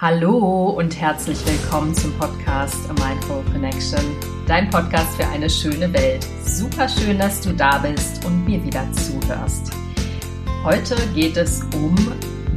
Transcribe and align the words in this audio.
Hallo 0.00 0.76
und 0.76 1.00
herzlich 1.00 1.44
willkommen 1.44 1.92
zum 1.92 2.12
Podcast 2.18 2.88
A 2.88 2.92
Mindful 3.04 3.42
Connection, 3.52 3.98
dein 4.46 4.70
Podcast 4.70 5.16
für 5.16 5.26
eine 5.26 5.50
schöne 5.50 5.92
Welt. 5.92 6.24
Super 6.44 6.88
schön, 6.88 7.18
dass 7.18 7.40
du 7.40 7.52
da 7.52 7.78
bist 7.78 8.24
und 8.24 8.44
mir 8.44 8.62
wieder 8.62 8.86
zuhörst. 8.92 9.72
Heute 10.62 10.94
geht 11.16 11.36
es 11.36 11.64
um 11.74 11.96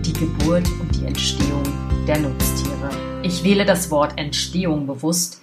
die 0.06 0.14
Geburt 0.14 0.70
und 0.80 0.96
die 0.96 1.08
Entstehung 1.08 1.64
der 2.08 2.20
Nutztiere. 2.20 2.92
Ich 3.24 3.44
wähle 3.44 3.66
das 3.66 3.90
Wort 3.90 4.20
Entstehung 4.20 4.86
bewusst, 4.86 5.42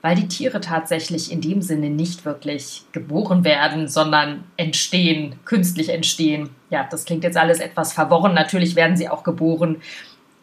weil 0.00 0.16
die 0.16 0.28
Tiere 0.28 0.62
tatsächlich 0.62 1.30
in 1.30 1.42
dem 1.42 1.60
Sinne 1.60 1.90
nicht 1.90 2.24
wirklich 2.24 2.84
geboren 2.92 3.44
werden, 3.44 3.88
sondern 3.88 4.44
entstehen, 4.56 5.34
künstlich 5.44 5.90
entstehen. 5.90 6.48
Ja, 6.70 6.88
das 6.90 7.04
klingt 7.04 7.22
jetzt 7.22 7.36
alles 7.36 7.60
etwas 7.60 7.92
verworren. 7.92 8.32
Natürlich 8.32 8.76
werden 8.76 8.96
sie 8.96 9.10
auch 9.10 9.24
geboren 9.24 9.82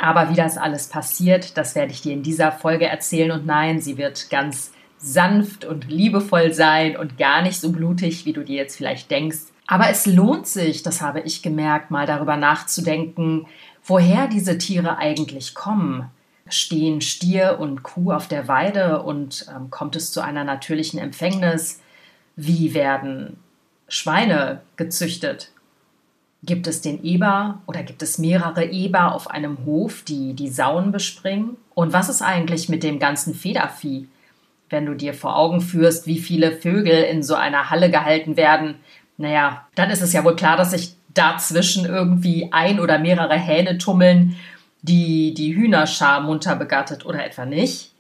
aber 0.02 0.32
wie 0.32 0.36
das 0.36 0.58
alles 0.58 0.88
passiert, 0.88 1.58
das 1.58 1.76
werde 1.76 1.92
ich 1.92 2.02
dir 2.02 2.14
in 2.14 2.24
dieser 2.24 2.52
Folge 2.52 2.88
erzählen. 2.88 3.32
Und 3.32 3.46
nein, 3.46 3.80
sie 3.80 3.98
wird 4.00 4.32
ganz 4.32 4.72
sanft 4.98 5.64
und 5.64 5.90
liebevoll 5.90 6.54
sein 6.54 6.98
und 6.98 7.20
gar 7.20 7.44
nicht 7.44 7.60
so 7.60 7.72
blutig, 7.72 8.26
wie 8.26 8.34
du 8.34 8.44
dir 8.44 8.56
jetzt 8.56 8.78
vielleicht 8.78 9.12
denkst. 9.12 9.38
Aber 9.68 9.90
es 9.90 10.08
lohnt 10.08 10.48
sich, 10.48 10.82
das 10.82 11.02
habe 11.02 11.22
ich 11.22 11.44
gemerkt, 11.44 11.92
mal 11.92 12.08
darüber 12.08 12.36
nachzudenken, 12.36 13.46
woher 13.84 14.28
diese 14.28 14.58
Tiere 14.58 14.98
eigentlich 14.98 15.54
kommen. 15.54 16.10
Stehen 16.50 17.02
Stier 17.02 17.60
und 17.60 17.84
Kuh 17.84 18.12
auf 18.12 18.28
der 18.28 18.48
Weide 18.48 19.04
und 19.04 19.46
ähm, 19.56 19.70
kommt 19.70 19.96
es 19.96 20.12
zu 20.12 20.22
einer 20.22 20.44
natürlichen 20.44 21.00
Empfängnis? 21.00 21.80
Wie 22.36 22.74
werden 22.74 23.38
Schweine 23.88 24.62
gezüchtet? 24.78 25.52
Gibt 26.44 26.66
es 26.66 26.82
den 26.82 27.04
Eber 27.04 27.62
oder 27.68 27.84
gibt 27.84 28.02
es 28.02 28.18
mehrere 28.18 28.66
Eber 28.66 29.14
auf 29.14 29.30
einem 29.30 29.64
Hof, 29.66 30.04
die 30.04 30.34
die 30.34 30.50
Sauen 30.50 30.92
bespringen? 30.92 31.58
Und 31.76 31.94
was 31.94 32.10
ist 32.10 32.24
eigentlich 32.24 32.68
mit 32.68 32.82
dem 32.82 32.98
ganzen 32.98 33.36
Federvieh? 33.36 34.08
Wenn 34.70 34.88
du 34.88 34.96
dir 34.96 35.14
vor 35.14 35.38
Augen 35.38 35.62
führst, 35.62 36.08
wie 36.08 36.18
viele 36.18 36.52
Vögel 36.52 37.04
in 37.04 37.22
so 37.22 37.36
einer 37.36 37.70
Halle 37.70 37.92
gehalten 37.92 38.38
werden, 38.38 38.76
naja, 39.18 39.68
dann 39.76 39.92
ist 39.92 40.02
es 40.02 40.14
ja 40.14 40.24
wohl 40.24 40.36
klar, 40.36 40.58
dass 40.58 40.72
sich 40.72 40.96
dazwischen 41.14 41.86
irgendwie 41.86 42.50
ein 42.52 42.80
oder 42.80 42.98
mehrere 42.98 43.36
Hähne 43.36 43.78
tummeln, 43.78 44.36
die 44.82 45.36
die 45.36 45.56
Hühnerschar 45.56 46.22
munter 46.22 46.56
begattet 46.56 47.06
oder 47.06 47.24
etwa 47.24 47.46
nicht. 47.46 47.92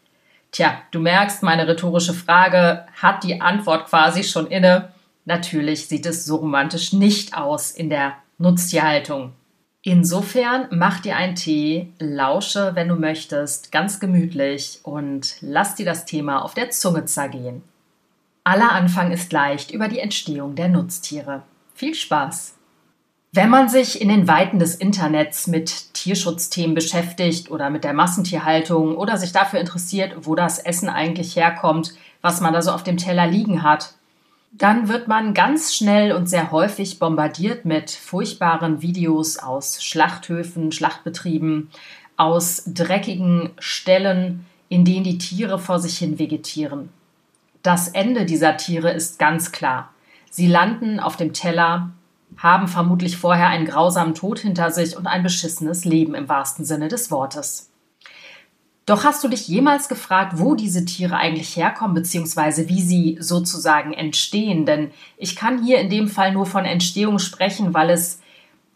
Tja, 0.51 0.81
du 0.89 0.99
merkst, 0.99 1.43
meine 1.43 1.67
rhetorische 1.67 2.13
Frage 2.13 2.85
hat 2.99 3.23
die 3.23 3.39
Antwort 3.39 3.87
quasi 3.87 4.23
schon 4.23 4.47
inne. 4.47 4.89
Natürlich 5.25 5.87
sieht 5.87 6.07
es 6.07 6.25
so 6.25 6.37
romantisch 6.37 6.91
nicht 6.91 7.37
aus 7.37 7.69
in 7.69 7.89
der 7.89 8.15
Nutztierhaltung. 8.41 9.33
Insofern 9.83 10.67
mach 10.71 10.99
dir 10.99 11.15
einen 11.15 11.35
Tee, 11.35 11.91
lausche, 11.99 12.71
wenn 12.75 12.87
du 12.87 12.95
möchtest, 12.95 13.71
ganz 13.71 13.99
gemütlich 13.99 14.79
und 14.83 15.37
lass 15.41 15.75
dir 15.75 15.85
das 15.85 16.05
Thema 16.05 16.43
auf 16.43 16.53
der 16.53 16.69
Zunge 16.69 17.05
zergehen. 17.05 17.63
Aller 18.43 18.71
Anfang 18.71 19.11
ist 19.11 19.31
leicht 19.31 19.71
über 19.71 19.87
die 19.87 19.99
Entstehung 19.99 20.55
der 20.55 20.67
Nutztiere. 20.67 21.43
Viel 21.73 21.95
Spaß! 21.95 22.55
Wenn 23.33 23.49
man 23.49 23.69
sich 23.69 24.01
in 24.01 24.09
den 24.09 24.27
Weiten 24.27 24.59
des 24.59 24.75
Internets 24.75 25.47
mit 25.47 25.93
Tierschutzthemen 25.93 26.75
beschäftigt 26.75 27.49
oder 27.49 27.69
mit 27.69 27.85
der 27.85 27.93
Massentierhaltung 27.93 28.97
oder 28.97 29.15
sich 29.17 29.31
dafür 29.31 29.61
interessiert, 29.61 30.27
wo 30.27 30.35
das 30.35 30.59
Essen 30.59 30.89
eigentlich 30.89 31.37
herkommt, 31.37 31.93
was 32.21 32.41
man 32.41 32.53
da 32.53 32.61
so 32.61 32.71
auf 32.71 32.83
dem 32.83 32.97
Teller 32.97 33.27
liegen 33.27 33.63
hat, 33.63 33.93
dann 34.51 34.89
wird 34.89 35.07
man 35.07 35.33
ganz 35.33 35.73
schnell 35.73 36.11
und 36.11 36.27
sehr 36.27 36.51
häufig 36.51 36.99
bombardiert 36.99 37.63
mit 37.63 37.89
furchtbaren 37.89 38.81
Videos 38.81 39.39
aus 39.39 39.81
Schlachthöfen, 39.81 40.73
Schlachtbetrieben, 40.73 41.69
aus 42.17 42.63
dreckigen 42.67 43.51
Ställen, 43.59 44.45
in 44.67 44.83
denen 44.83 45.05
die 45.05 45.17
Tiere 45.17 45.57
vor 45.57 45.79
sich 45.79 45.97
hin 45.97 46.19
vegetieren. 46.19 46.89
Das 47.63 47.87
Ende 47.87 48.25
dieser 48.25 48.57
Tiere 48.57 48.91
ist 48.91 49.19
ganz 49.19 49.51
klar. 49.51 49.93
Sie 50.29 50.47
landen 50.47 50.99
auf 50.99 51.15
dem 51.15 51.33
Teller, 51.33 51.91
haben 52.37 52.67
vermutlich 52.67 53.17
vorher 53.17 53.47
einen 53.47 53.65
grausamen 53.65 54.15
Tod 54.15 54.39
hinter 54.39 54.71
sich 54.71 54.97
und 54.97 55.07
ein 55.07 55.23
beschissenes 55.23 55.85
Leben 55.85 56.13
im 56.13 56.27
wahrsten 56.27 56.65
Sinne 56.65 56.89
des 56.89 57.09
Wortes. 57.09 57.70
Doch 58.91 59.05
hast 59.05 59.23
du 59.23 59.29
dich 59.29 59.47
jemals 59.47 59.87
gefragt, 59.87 60.33
wo 60.35 60.53
diese 60.53 60.83
Tiere 60.83 61.15
eigentlich 61.15 61.55
herkommen, 61.55 61.93
beziehungsweise 61.93 62.67
wie 62.67 62.81
sie 62.81 63.17
sozusagen 63.21 63.93
entstehen? 63.93 64.65
Denn 64.65 64.91
ich 65.15 65.37
kann 65.37 65.63
hier 65.63 65.79
in 65.79 65.89
dem 65.89 66.09
Fall 66.09 66.33
nur 66.33 66.45
von 66.45 66.65
Entstehung 66.65 67.17
sprechen, 67.17 67.73
weil 67.73 67.89
es 67.89 68.19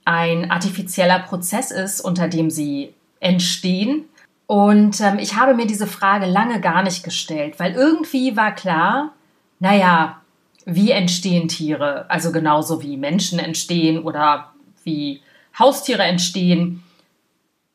ein 0.05 0.49
artifizieller 0.49 1.19
Prozess 1.19 1.69
ist, 1.69 1.99
unter 1.99 2.29
dem 2.29 2.49
sie 2.49 2.93
entstehen. 3.19 4.05
Und 4.47 5.01
ähm, 5.01 5.19
ich 5.19 5.35
habe 5.35 5.53
mir 5.53 5.67
diese 5.67 5.85
Frage 5.85 6.27
lange 6.27 6.61
gar 6.61 6.81
nicht 6.81 7.03
gestellt, 7.03 7.55
weil 7.59 7.73
irgendwie 7.73 8.37
war 8.37 8.55
klar, 8.55 9.11
naja, 9.59 10.21
wie 10.65 10.91
entstehen 10.91 11.49
Tiere? 11.49 12.05
Also 12.07 12.31
genauso 12.31 12.81
wie 12.81 12.95
Menschen 12.95 13.37
entstehen 13.37 14.01
oder 14.01 14.53
wie 14.85 15.21
Haustiere 15.59 16.03
entstehen. 16.03 16.83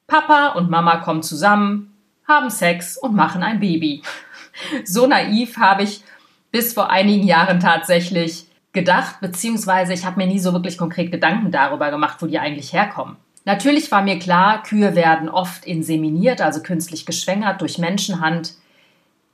Papa 0.07 0.55
und 0.55 0.71
Mama 0.71 0.97
kommen 0.97 1.23
zusammen, 1.23 1.90
haben 2.31 2.49
Sex 2.49 2.97
und 2.97 3.15
machen 3.15 3.43
ein 3.43 3.61
Baby. 3.61 4.03
So 4.85 5.07
naiv 5.07 5.59
habe 5.59 5.83
ich 5.83 6.03
bis 6.51 6.73
vor 6.73 6.91
einigen 6.91 7.27
Jahren 7.27 7.61
tatsächlich 7.61 8.47
gedacht, 8.73 9.21
beziehungsweise 9.21 9.93
ich 9.93 10.05
habe 10.05 10.17
mir 10.17 10.27
nie 10.27 10.39
so 10.39 10.53
wirklich 10.53 10.79
konkret 10.79 11.13
Gedanken 11.13 11.51
darüber 11.51 11.91
gemacht, 11.91 12.19
wo 12.21 12.27
die 12.27 12.39
eigentlich 12.39 12.73
herkommen. 12.73 13.17
Natürlich 13.45 13.91
war 13.91 14.03
mir 14.03 14.19
klar, 14.19 14.63
Kühe 14.63 14.95
werden 14.95 15.29
oft 15.29 15.65
inseminiert, 15.65 16.41
also 16.41 16.63
künstlich 16.63 17.07
geschwängert 17.07 17.61
durch 17.61 17.79
Menschenhand. 17.79 18.55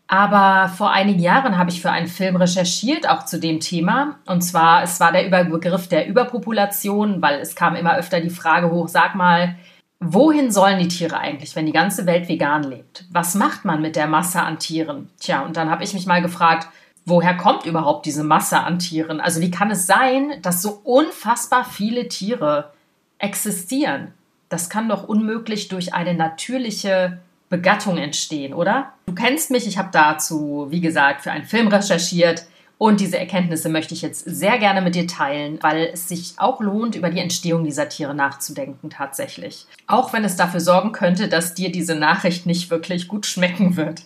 Aber 0.09 0.69
vor 0.69 0.93
einigen 0.93 1.19
Jahren 1.19 1.59
habe 1.59 1.71
ich 1.71 1.83
für 1.83 1.91
einen 1.91 2.07
Film 2.07 2.37
recherchiert, 2.37 3.09
auch 3.09 3.25
zu 3.25 3.41
dem 3.41 3.59
Thema. 3.59 4.19
Und 4.27 4.43
zwar, 4.43 4.84
es 4.84 5.01
war 5.01 5.11
der 5.11 5.27
Überbegriff 5.27 5.89
der 5.89 6.07
Überpopulation, 6.07 7.21
weil 7.21 7.41
es 7.41 7.57
kam 7.57 7.75
immer 7.75 7.97
öfter 7.97 8.21
die 8.21 8.31
Frage 8.31 8.71
hoch, 8.71 8.87
sag 8.87 9.17
mal, 9.17 9.57
Wohin 10.01 10.51
sollen 10.51 10.79
die 10.79 10.89
Tiere 10.89 11.19
eigentlich, 11.19 11.57
wenn 11.57 11.67
die 11.67 11.73
ganze 11.73 12.05
Welt 12.07 12.29
vegan 12.29 12.62
lebt? 12.62 13.07
Was 13.11 13.34
macht 13.34 13.65
man 13.65 13.81
mit 13.81 13.97
der 13.97 14.07
Masse 14.07 14.41
an 14.43 14.59
Tieren? 14.59 15.09
Tja, 15.19 15.43
und 15.43 15.57
dann 15.57 15.71
habe 15.71 15.84
ich 15.84 15.95
mich 15.95 16.07
mal 16.07 16.21
gefragt, 16.21 16.69
woher 17.07 17.37
kommt 17.37 17.65
überhaupt 17.65 18.05
diese 18.05 18.23
Masse 18.23 18.61
an 18.61 18.79
Tieren? 18.79 19.21
Also 19.21 19.41
wie 19.41 19.51
kann 19.51 19.71
es 19.71 19.87
sein, 19.87 20.34
dass 20.43 20.61
so 20.61 20.81
unfassbar 20.84 21.65
viele 21.65 22.09
Tiere 22.09 22.73
existieren? 23.19 24.12
Das 24.51 24.69
kann 24.69 24.89
doch 24.89 25.09
unmöglich 25.09 25.69
durch 25.69 25.95
eine 25.95 26.15
natürliche 26.15 27.19
Begattung 27.49 27.97
entstehen, 27.97 28.53
oder? 28.53 28.93
Du 29.07 29.15
kennst 29.15 29.51
mich, 29.51 29.67
ich 29.67 29.78
habe 29.78 29.89
dazu, 29.93 30.67
wie 30.71 30.81
gesagt, 30.81 31.23
für 31.23 31.31
einen 31.31 31.45
Film 31.45 31.69
recherchiert. 31.69 32.45
Und 32.78 33.00
diese 33.00 33.19
Erkenntnisse 33.19 33.70
möchte 33.70 33.94
ich 33.94 34.03
jetzt 34.03 34.25
sehr 34.25 34.59
gerne 34.59 34.82
mit 34.82 34.94
dir 34.94 35.06
teilen, 35.06 35.59
weil 35.62 35.91
es 35.92 36.09
sich 36.09 36.34
auch 36.37 36.60
lohnt, 36.60 36.94
über 36.94 37.09
die 37.09 37.20
Entstehung 37.20 37.64
dieser 37.64 37.88
Tiere 37.88 38.14
nachzudenken 38.14 38.91
tatsächlich. 38.91 39.66
Auch 39.87 40.12
wenn 40.12 40.25
es 40.25 40.37
dafür 40.37 40.60
sorgen 40.60 40.92
könnte, 40.92 41.28
dass 41.28 41.54
dir 41.54 41.72
diese 41.72 41.94
Nachricht 41.94 42.44
nicht 42.44 42.70
wirklich 42.70 43.09
gut 43.09 43.25
schmecken 43.25 43.76
wird. 43.76 44.03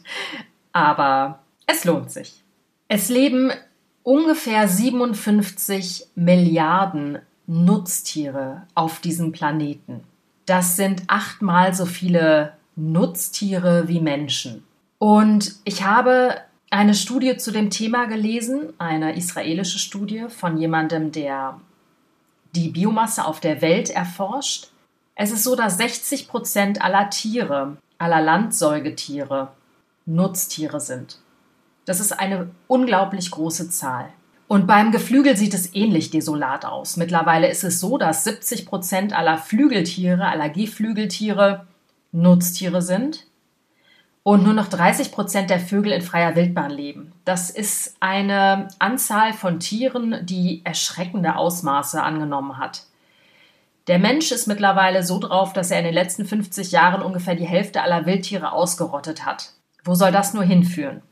Aber 0.73 1.41
es 1.67 1.85
lohnt 1.85 2.13
sich. 2.13 2.45
Es 2.87 3.09
leben 3.09 3.51
ungefähr 4.05 4.69
57 4.69 6.07
Milliarden 6.15 7.19
Nutztiere 7.47 8.63
auf 8.77 9.01
diesem 9.01 9.33
Planeten. 9.33 10.05
Das 10.47 10.77
sind 10.77 11.03
achtmal 11.09 11.75
so 11.75 11.87
viele 11.87 12.53
Nutztiere 12.77 13.89
wie 13.89 14.01
Menschen. 14.01 14.65
Und 14.99 15.57
ich 15.65 15.85
habe 15.85 16.37
eine 16.71 16.95
Studie 16.95 17.37
zu 17.37 17.51
dem 17.51 17.69
Thema 17.69 18.07
gelesen, 18.07 18.73
eine 18.79 19.17
israelische 19.17 19.81
Studie 19.81 20.27
von 20.29 20.57
jemandem, 20.57 21.11
der 21.11 21.61
die 22.55 22.69
Biomasse 22.69 23.25
auf 23.25 23.41
der 23.41 23.61
Welt 23.61 23.91
erforscht. 23.91 24.69
Es 25.17 25.33
ist 25.33 25.43
so, 25.43 25.57
dass 25.57 25.77
60 25.77 26.29
Prozent 26.29 26.83
aller 26.83 27.11
Tiere, 27.11 27.77
aller 27.99 28.21
Landsäugetiere, 28.21 29.49
Nutztiere 30.07 30.81
sind. 30.81 31.19
Das 31.85 32.01
ist 32.01 32.13
eine 32.19 32.51
unglaublich 32.69 33.31
große 33.31 33.69
Zahl. 33.71 34.09
Und 34.47 34.67
beim 34.67 34.91
Geflügel 34.91 35.37
sieht 35.37 35.55
es 35.55 35.75
ähnlich 35.75 36.11
desolat 36.11 36.65
aus. 36.65 36.97
Mittlerweile 36.97 37.49
ist 37.49 37.63
es 37.63 37.79
so, 37.79 37.99
dass 37.99 38.25
70 38.25 38.67
Prozent 38.67 39.13
aller 39.13 39.39
Flügeltiere, 39.39 40.27
aller 40.27 40.49
Geflügeltiere 40.49 41.67
Nutztiere 42.13 42.83
sind 42.83 43.30
und 44.23 44.43
nur 44.45 44.53
noch 44.53 44.69
30 44.69 45.13
Prozent 45.13 45.51
der 45.51 45.61
Vögel 45.61 45.93
in 45.93 46.03
freier 46.03 46.37
Wildbahn 46.37 46.71
leben. 46.71 47.13
Das 47.25 47.51
ist 47.51 47.97
eine 48.01 48.69
Anzahl 48.79 49.33
von 49.33 49.61
Tieren, 49.61 50.27
die 50.27 50.63
erschreckende 50.65 51.37
Ausmaße 51.37 52.03
angenommen 52.03 52.59
hat. 52.59 52.83
Der 53.87 53.99
Mensch 53.99 54.31
ist 54.31 54.47
mittlerweile 54.47 55.03
so 55.03 55.19
drauf, 55.19 55.53
dass 55.53 55.71
er 55.71 55.79
in 55.79 55.87
den 55.87 55.95
letzten 55.95 56.27
50 56.27 56.71
Jahren 56.71 57.03
ungefähr 57.03 57.35
die 57.35 57.47
Hälfte 57.47 57.83
aller 57.83 58.07
Wildtiere 58.07 58.53
ausgerottet 58.53 59.25
hat. 59.25 59.53
Wo 59.85 59.95
soll 59.95 60.13
das 60.13 60.35
nur 60.35 60.45
hinführen? 60.45 61.03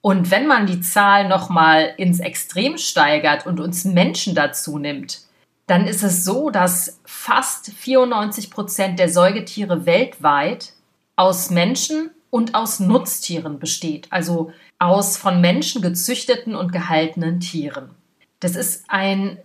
Und 0.00 0.30
wenn 0.30 0.46
man 0.46 0.66
die 0.66 0.82
Zahl 0.82 1.28
nochmal 1.28 1.94
ins 1.96 2.20
Extrem 2.20 2.76
steigert 2.76 3.46
und 3.46 3.58
uns 3.58 3.84
Menschen 3.84 4.34
dazu 4.34 4.78
nimmt, 4.78 5.20
dann 5.66 5.86
ist 5.86 6.02
es 6.02 6.24
so, 6.24 6.50
dass 6.50 7.00
fast 7.06 7.72
94 7.72 8.50
Prozent 8.50 8.98
der 8.98 9.08
Säugetiere 9.08 9.86
weltweit 9.86 10.74
aus 11.16 11.48
Menschen 11.48 12.10
und 12.34 12.56
aus 12.56 12.80
Nutztieren 12.80 13.60
besteht, 13.60 14.08
also 14.10 14.50
aus 14.80 15.16
von 15.16 15.40
Menschen 15.40 15.82
gezüchteten 15.82 16.56
und 16.56 16.72
gehaltenen 16.72 17.38
Tieren. 17.38 17.90
Das 18.40 18.56
ist 18.56 18.86
ein 18.88 19.38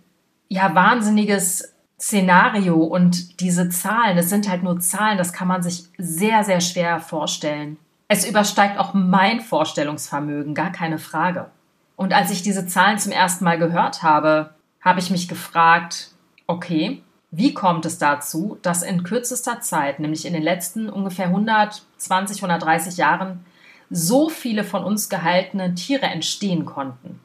ja 0.48 0.74
wahnsinniges 0.74 1.76
Szenario 2.00 2.78
und 2.78 3.42
diese 3.42 3.70
Zahlen, 3.70 4.18
es 4.18 4.32
sind 4.32 4.50
halt 4.50 4.64
nur 4.64 4.80
Zahlen, 4.80 5.20
das 5.20 5.34
kann 5.34 5.48
man 5.48 5.62
sich 5.62 5.84
sehr, 6.00 6.44
sehr 6.44 6.62
schwer 6.62 7.00
vorstellen. 7.00 7.78
Es 8.08 8.28
übersteigt 8.28 8.80
auch 8.80 8.96
mein 8.96 9.40
Vorstellungsvermögen, 9.40 10.56
gar 10.56 10.72
keine 10.72 10.98
Frage. 10.98 11.52
Und 11.96 12.12
als 12.12 12.32
ich 12.32 12.42
diese 12.42 12.66
Zahlen 12.66 12.98
zum 12.98 13.12
ersten 13.12 13.46
Mal 13.46 13.60
gehört 13.60 14.02
habe, 14.02 14.56
habe 14.82 15.00
ich 15.00 15.12
mich 15.12 15.28
gefragt, 15.28 16.10
okay, 16.48 17.04
wie 17.32 17.54
kommt 17.54 17.86
es 17.86 17.98
dazu, 17.98 18.58
dass 18.62 18.82
in 18.82 19.04
kürzester 19.04 19.62
Zeit, 19.62 20.00
nämlich 20.00 20.26
in 20.26 20.34
den 20.34 20.42
letzten 20.42 20.90
ungefähr 20.90 21.28
120, 21.28 22.38
130 22.38 22.98
Jahren, 22.98 23.46
so 23.92 24.30
viele 24.30 24.64
von 24.64 24.84
uns 24.84 25.10
gehaltene 25.10 25.76
Tiere 25.76 26.08
entstehen 26.08 26.66
konnten? 26.66 27.20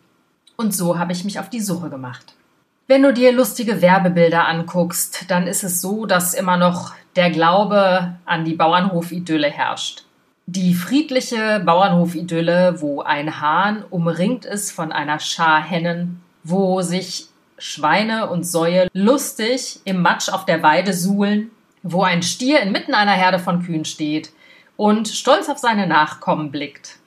Und 0.56 0.74
so 0.74 0.98
habe 0.98 1.12
ich 1.12 1.24
mich 1.24 1.38
auf 1.38 1.48
die 1.48 1.60
Suche 1.60 1.88
gemacht. 1.88 2.34
Wenn 2.86 3.02
du 3.02 3.14
dir 3.14 3.32
lustige 3.32 3.80
Werbebilder 3.80 4.46
anguckst, 4.46 5.24
dann 5.28 5.46
ist 5.46 5.64
es 5.64 5.80
so, 5.80 6.04
dass 6.04 6.34
immer 6.34 6.58
noch 6.58 6.92
der 7.16 7.30
Glaube 7.30 8.16
an 8.26 8.44
die 8.44 8.54
Bauernhofidylle 8.54 9.48
herrscht. 9.48 10.04
Die 10.46 10.74
friedliche 10.74 11.62
Bauernhofidylle, 11.64 12.82
wo 12.82 13.00
ein 13.00 13.40
Hahn 13.40 13.82
umringt 13.88 14.44
ist 14.44 14.70
von 14.72 14.92
einer 14.92 15.18
Schar 15.18 15.62
Hennen, 15.62 16.20
wo 16.42 16.82
sich 16.82 17.28
Schweine 17.58 18.30
und 18.30 18.44
Säue 18.44 18.88
lustig 18.92 19.80
im 19.84 20.02
Matsch 20.02 20.28
auf 20.28 20.44
der 20.44 20.62
Weide 20.62 20.92
suhlen, 20.92 21.50
wo 21.82 22.02
ein 22.02 22.22
Stier 22.22 22.60
inmitten 22.60 22.94
einer 22.94 23.12
Herde 23.12 23.38
von 23.38 23.62
Kühen 23.62 23.84
steht 23.84 24.30
und 24.76 25.08
stolz 25.08 25.48
auf 25.48 25.58
seine 25.58 25.86
Nachkommen 25.86 26.50
blickt. 26.50 26.98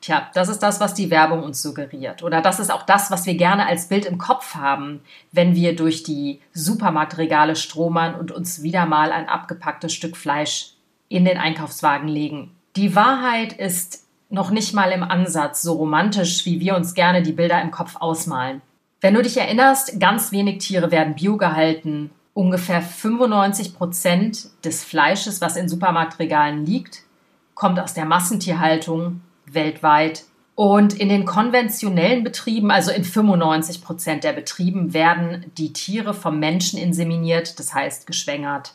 Tja, 0.00 0.30
das 0.34 0.48
ist 0.48 0.62
das, 0.62 0.78
was 0.78 0.94
die 0.94 1.10
Werbung 1.10 1.42
uns 1.42 1.60
suggeriert. 1.60 2.22
Oder 2.22 2.40
das 2.40 2.60
ist 2.60 2.70
auch 2.70 2.84
das, 2.84 3.10
was 3.10 3.26
wir 3.26 3.34
gerne 3.34 3.66
als 3.66 3.88
Bild 3.88 4.04
im 4.04 4.18
Kopf 4.18 4.54
haben, 4.54 5.00
wenn 5.32 5.54
wir 5.56 5.74
durch 5.74 6.04
die 6.04 6.40
Supermarktregale 6.52 7.56
stromern 7.56 8.14
und 8.14 8.30
uns 8.30 8.62
wieder 8.62 8.86
mal 8.86 9.10
ein 9.10 9.28
abgepacktes 9.28 9.92
Stück 9.92 10.16
Fleisch 10.16 10.74
in 11.08 11.24
den 11.24 11.38
Einkaufswagen 11.38 12.08
legen. 12.08 12.54
Die 12.76 12.94
Wahrheit 12.94 13.54
ist 13.54 14.04
noch 14.28 14.50
nicht 14.50 14.74
mal 14.74 14.92
im 14.92 15.02
Ansatz 15.02 15.62
so 15.62 15.72
romantisch, 15.72 16.44
wie 16.46 16.60
wir 16.60 16.76
uns 16.76 16.94
gerne 16.94 17.22
die 17.22 17.32
Bilder 17.32 17.60
im 17.62 17.70
Kopf 17.70 17.96
ausmalen. 17.96 18.60
Wenn 19.00 19.14
du 19.14 19.22
dich 19.22 19.36
erinnerst, 19.36 20.00
ganz 20.00 20.32
wenig 20.32 20.58
Tiere 20.58 20.90
werden 20.90 21.14
bio 21.14 21.36
gehalten. 21.36 22.10
Ungefähr 22.32 22.80
95 22.80 23.74
Prozent 23.74 24.48
des 24.64 24.84
Fleisches, 24.84 25.40
was 25.40 25.56
in 25.56 25.68
Supermarktregalen 25.68 26.64
liegt, 26.64 27.02
kommt 27.54 27.78
aus 27.78 27.94
der 27.94 28.04
Massentierhaltung 28.04 29.20
weltweit. 29.46 30.24
Und 30.54 30.94
in 30.94 31.10
den 31.10 31.26
konventionellen 31.26 32.24
Betrieben, 32.24 32.70
also 32.70 32.90
in 32.90 33.04
95 33.04 33.82
Prozent 33.82 34.24
der 34.24 34.32
Betrieben, 34.32 34.94
werden 34.94 35.52
die 35.58 35.74
Tiere 35.74 36.14
vom 36.14 36.38
Menschen 36.38 36.78
inseminiert, 36.78 37.58
das 37.58 37.74
heißt 37.74 38.06
geschwängert. 38.06 38.74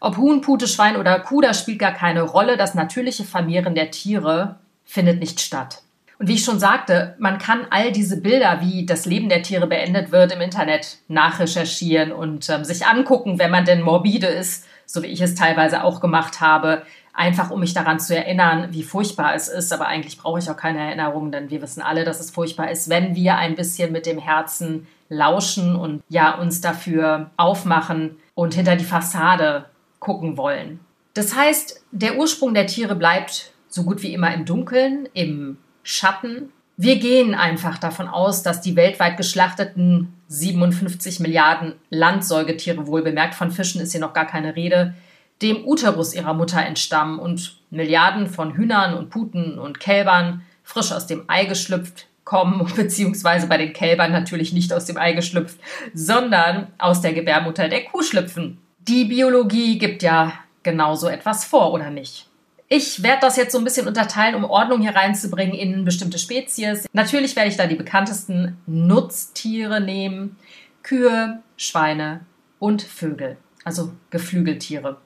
Ob 0.00 0.16
Huhn, 0.16 0.40
Pute, 0.40 0.66
Schwein 0.66 0.96
oder 0.96 1.20
Kuh, 1.20 1.40
das 1.40 1.60
spielt 1.60 1.78
gar 1.78 1.92
keine 1.92 2.22
Rolle. 2.22 2.56
Das 2.56 2.74
natürliche 2.74 3.24
Vermehren 3.24 3.76
der 3.76 3.92
Tiere 3.92 4.58
findet 4.84 5.20
nicht 5.20 5.40
statt. 5.40 5.82
Und 6.18 6.28
wie 6.28 6.34
ich 6.34 6.44
schon 6.44 6.58
sagte, 6.58 7.14
man 7.18 7.38
kann 7.38 7.66
all 7.70 7.92
diese 7.92 8.20
Bilder, 8.20 8.60
wie 8.60 8.86
das 8.86 9.04
Leben 9.04 9.28
der 9.28 9.42
Tiere 9.42 9.66
beendet 9.66 10.12
wird, 10.12 10.32
im 10.32 10.40
Internet 10.40 10.98
nachrecherchieren 11.08 12.10
und 12.10 12.48
ähm, 12.48 12.64
sich 12.64 12.86
angucken, 12.86 13.38
wenn 13.38 13.50
man 13.50 13.66
denn 13.66 13.82
morbide 13.82 14.26
ist, 14.26 14.66
so 14.86 15.02
wie 15.02 15.08
ich 15.08 15.20
es 15.20 15.34
teilweise 15.34 15.84
auch 15.84 16.00
gemacht 16.00 16.40
habe, 16.40 16.82
einfach 17.12 17.50
um 17.50 17.60
mich 17.60 17.74
daran 17.74 18.00
zu 18.00 18.16
erinnern, 18.16 18.68
wie 18.70 18.82
furchtbar 18.82 19.34
es 19.34 19.48
ist. 19.48 19.72
Aber 19.72 19.88
eigentlich 19.88 20.16
brauche 20.16 20.38
ich 20.38 20.50
auch 20.50 20.56
keine 20.56 20.78
Erinnerung, 20.78 21.32
denn 21.32 21.50
wir 21.50 21.60
wissen 21.60 21.82
alle, 21.82 22.04
dass 22.04 22.20
es 22.20 22.30
furchtbar 22.30 22.70
ist, 22.70 22.88
wenn 22.88 23.14
wir 23.14 23.36
ein 23.36 23.56
bisschen 23.56 23.92
mit 23.92 24.06
dem 24.06 24.18
Herzen 24.18 24.86
lauschen 25.08 25.76
und 25.76 26.02
ja 26.08 26.34
uns 26.38 26.60
dafür 26.60 27.30
aufmachen 27.36 28.16
und 28.34 28.54
hinter 28.54 28.76
die 28.76 28.84
Fassade 28.84 29.66
gucken 29.98 30.36
wollen. 30.36 30.80
Das 31.14 31.34
heißt, 31.34 31.84
der 31.92 32.18
Ursprung 32.18 32.54
der 32.54 32.66
Tiere 32.66 32.94
bleibt 32.94 33.52
so 33.68 33.84
gut 33.84 34.02
wie 34.02 34.12
immer 34.12 34.32
im 34.34 34.44
Dunkeln, 34.44 35.08
im 35.12 35.58
Schatten. 35.86 36.52
Wir 36.76 36.98
gehen 36.98 37.36
einfach 37.36 37.78
davon 37.78 38.08
aus, 38.08 38.42
dass 38.42 38.60
die 38.60 38.74
weltweit 38.74 39.16
geschlachteten 39.16 40.12
57 40.26 41.20
Milliarden 41.20 41.74
Landsäugetiere, 41.90 42.88
wohlbemerkt 42.88 43.36
von 43.36 43.52
Fischen 43.52 43.80
ist 43.80 43.92
hier 43.92 44.00
noch 44.00 44.12
gar 44.12 44.26
keine 44.26 44.56
Rede, 44.56 44.94
dem 45.42 45.64
Uterus 45.64 46.12
ihrer 46.12 46.34
Mutter 46.34 46.60
entstammen 46.60 47.20
und 47.20 47.60
Milliarden 47.70 48.26
von 48.26 48.54
Hühnern 48.54 48.94
und 48.94 49.10
Puten 49.10 49.60
und 49.60 49.78
Kälbern 49.78 50.42
frisch 50.64 50.90
aus 50.90 51.06
dem 51.06 51.22
Ei 51.28 51.44
geschlüpft 51.44 52.08
kommen, 52.24 52.68
beziehungsweise 52.76 53.46
bei 53.46 53.56
den 53.56 53.72
Kälbern 53.72 54.10
natürlich 54.10 54.52
nicht 54.52 54.72
aus 54.72 54.86
dem 54.86 54.98
Ei 54.98 55.12
geschlüpft, 55.12 55.60
sondern 55.94 56.66
aus 56.78 57.00
der 57.00 57.12
Gebärmutter 57.12 57.68
der 57.68 57.84
Kuh 57.84 58.02
schlüpfen. 58.02 58.58
Die 58.80 59.04
Biologie 59.04 59.78
gibt 59.78 60.02
ja 60.02 60.32
genauso 60.64 61.06
etwas 61.06 61.44
vor, 61.44 61.72
oder 61.72 61.90
nicht? 61.90 62.25
Ich 62.68 63.02
werde 63.02 63.20
das 63.20 63.36
jetzt 63.36 63.52
so 63.52 63.58
ein 63.58 63.64
bisschen 63.64 63.86
unterteilen, 63.86 64.34
um 64.34 64.44
Ordnung 64.44 64.80
hier 64.80 64.96
reinzubringen 64.96 65.54
in 65.54 65.84
bestimmte 65.84 66.18
Spezies. 66.18 66.88
Natürlich 66.92 67.36
werde 67.36 67.48
ich 67.48 67.56
da 67.56 67.66
die 67.66 67.76
bekanntesten 67.76 68.56
Nutztiere 68.66 69.80
nehmen. 69.80 70.36
Kühe, 70.82 71.42
Schweine 71.56 72.20
und 72.58 72.82
Vögel, 72.82 73.36
also 73.64 73.92
Geflügeltiere. 74.10 74.96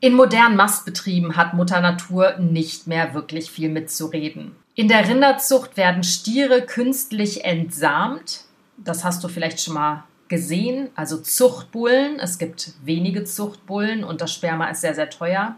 In 0.00 0.14
modernen 0.14 0.56
Mastbetrieben 0.56 1.36
hat 1.36 1.52
Mutter 1.52 1.80
Natur 1.82 2.38
nicht 2.38 2.86
mehr 2.86 3.12
wirklich 3.12 3.50
viel 3.50 3.68
mitzureden. 3.68 4.56
In 4.74 4.88
der 4.88 5.06
Rinderzucht 5.06 5.76
werden 5.76 6.04
Stiere 6.04 6.62
künstlich 6.62 7.44
entsamt. 7.44 8.44
Das 8.78 9.04
hast 9.04 9.22
du 9.22 9.28
vielleicht 9.28 9.60
schon 9.60 9.74
mal 9.74 10.04
gesehen. 10.30 10.88
Also 10.94 11.18
Zuchtbullen. 11.18 12.18
Es 12.18 12.38
gibt 12.38 12.72
wenige 12.82 13.24
Zuchtbullen 13.24 14.02
und 14.02 14.22
das 14.22 14.32
Sperma 14.32 14.70
ist 14.70 14.80
sehr, 14.80 14.94
sehr 14.94 15.10
teuer. 15.10 15.56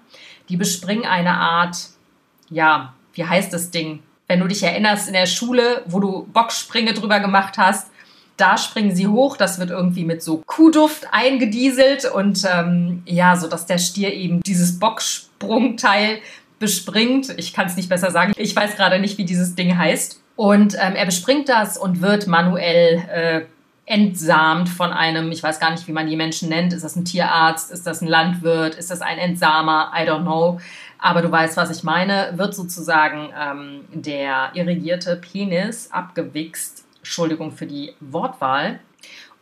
Die 0.49 0.57
bespringen 0.57 1.05
eine 1.05 1.35
Art, 1.35 1.77
ja, 2.51 2.95
wie 3.15 3.25
heißt 3.25 3.53
das 3.53 3.71
Ding? 3.71 4.03
Wenn 4.27 4.41
du 4.41 4.49
dich 4.49 4.63
erinnerst 4.65 5.07
in 5.07 5.13
der 5.13 5.27
Schule, 5.27 5.83
wo 5.87 6.01
du 6.01 6.27
Boxspringe 6.33 6.95
drüber 6.95 7.21
gemacht 7.21 7.59
hast, 7.59 7.93
da 8.39 8.57
springen 8.57 8.97
sie 8.97 9.07
hoch. 9.07 9.37
Das 9.37 9.61
wird 9.61 9.71
irgendwie 9.71 10.05
mit 10.05 10.23
so 10.23 10.43
Kuhduft 10.47 11.07
eingedieselt 11.13 12.07
und 12.07 12.43
ähm, 12.51 13.03
ja, 13.05 13.37
so 13.37 13.47
dass 13.47 13.67
der 13.67 13.79
Stier 13.79 14.13
eben 14.13 14.41
dieses 14.41 14.79
Boxsprungteil 14.79 16.21
bespringt. 16.59 17.35
Ich 17.39 17.53
kann 17.53 17.67
es 17.67 17.77
nicht 17.77 17.91
besser 17.91 18.11
sagen. 18.11 18.33
Ich 18.37 18.57
weiß 18.57 18.77
gerade 18.77 18.99
nicht, 18.99 19.19
wie 19.19 19.25
dieses 19.25 19.55
Ding 19.55 19.77
heißt. 19.77 20.21
Und 20.35 20.75
ähm, 20.81 20.95
er 20.95 21.05
bespringt 21.05 21.51
das 21.51 21.77
und 21.77 22.01
wird 22.01 22.27
manuell 22.27 23.05
äh, 23.13 23.43
entsamt 23.93 24.71
von 24.71 24.91
einem, 24.91 25.31
ich 25.33 25.43
weiß 25.43 25.61
gar 25.61 25.71
nicht, 25.71 25.87
wie 25.87 25.93
man 25.93 26.07
die 26.07 26.17
Menschen 26.17 26.49
nennt. 26.49 26.73
Ist 26.73 26.83
das 26.83 26.97
ein 26.97 27.05
Tierarzt? 27.05 27.71
Ist 27.71 27.87
das 27.87 28.01
ein 28.01 28.09
Landwirt? 28.09 28.75
Ist 28.75 28.91
das 28.91 29.03
ein 29.03 29.19
Entsamer? 29.19 29.93
I 29.95 30.09
don't 30.09 30.23
know. 30.23 30.59
Aber 30.99 31.21
du 31.21 31.31
weißt, 31.31 31.59
was 31.59 31.71
ich 31.71 31.85
meine. 31.85 32.33
Wird 32.37 32.55
sozusagen 32.55 33.29
ähm, 33.39 33.85
der 33.93 34.53
irrigierte 34.55 35.17
Penis 35.17 35.91
abgewichst. 35.93 36.87
Entschuldigung 37.01 37.53
für 37.53 37.67
die 37.67 37.93
Wortwahl. 38.01 38.81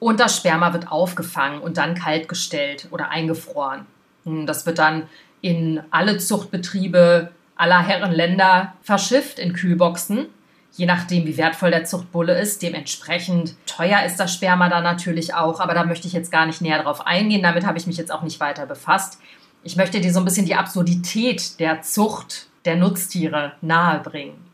Und 0.00 0.18
das 0.18 0.36
Sperma 0.36 0.72
wird 0.72 0.90
aufgefangen 0.90 1.60
und 1.60 1.76
dann 1.76 1.94
kaltgestellt 1.94 2.88
oder 2.90 3.10
eingefroren. 3.10 3.86
Das 4.24 4.66
wird 4.66 4.80
dann 4.80 5.04
in 5.42 5.80
alle 5.92 6.18
Zuchtbetriebe 6.18 7.30
aller 7.54 7.86
Herren 7.86 8.10
Länder 8.10 8.74
verschifft 8.82 9.38
in 9.38 9.52
Kühlboxen 9.52 10.26
je 10.72 10.86
nachdem, 10.86 11.26
wie 11.26 11.36
wertvoll 11.36 11.70
der 11.70 11.84
Zuchtbulle 11.84 12.38
ist. 12.38 12.62
Dementsprechend 12.62 13.54
teuer 13.66 14.02
ist 14.04 14.16
das 14.16 14.32
Sperma 14.32 14.68
dann 14.68 14.84
natürlich 14.84 15.34
auch, 15.34 15.60
aber 15.60 15.74
da 15.74 15.84
möchte 15.84 16.06
ich 16.06 16.12
jetzt 16.12 16.32
gar 16.32 16.46
nicht 16.46 16.60
näher 16.60 16.82
drauf 16.82 17.06
eingehen. 17.06 17.42
Damit 17.42 17.66
habe 17.66 17.78
ich 17.78 17.86
mich 17.86 17.96
jetzt 17.96 18.12
auch 18.12 18.22
nicht 18.22 18.40
weiter 18.40 18.66
befasst. 18.66 19.18
Ich 19.62 19.76
möchte 19.76 20.00
dir 20.00 20.12
so 20.12 20.20
ein 20.20 20.24
bisschen 20.24 20.46
die 20.46 20.54
Absurdität 20.54 21.60
der 21.60 21.82
Zucht 21.82 22.48
der 22.64 22.76
Nutztiere 22.76 23.52
nahebringen. 23.60 24.50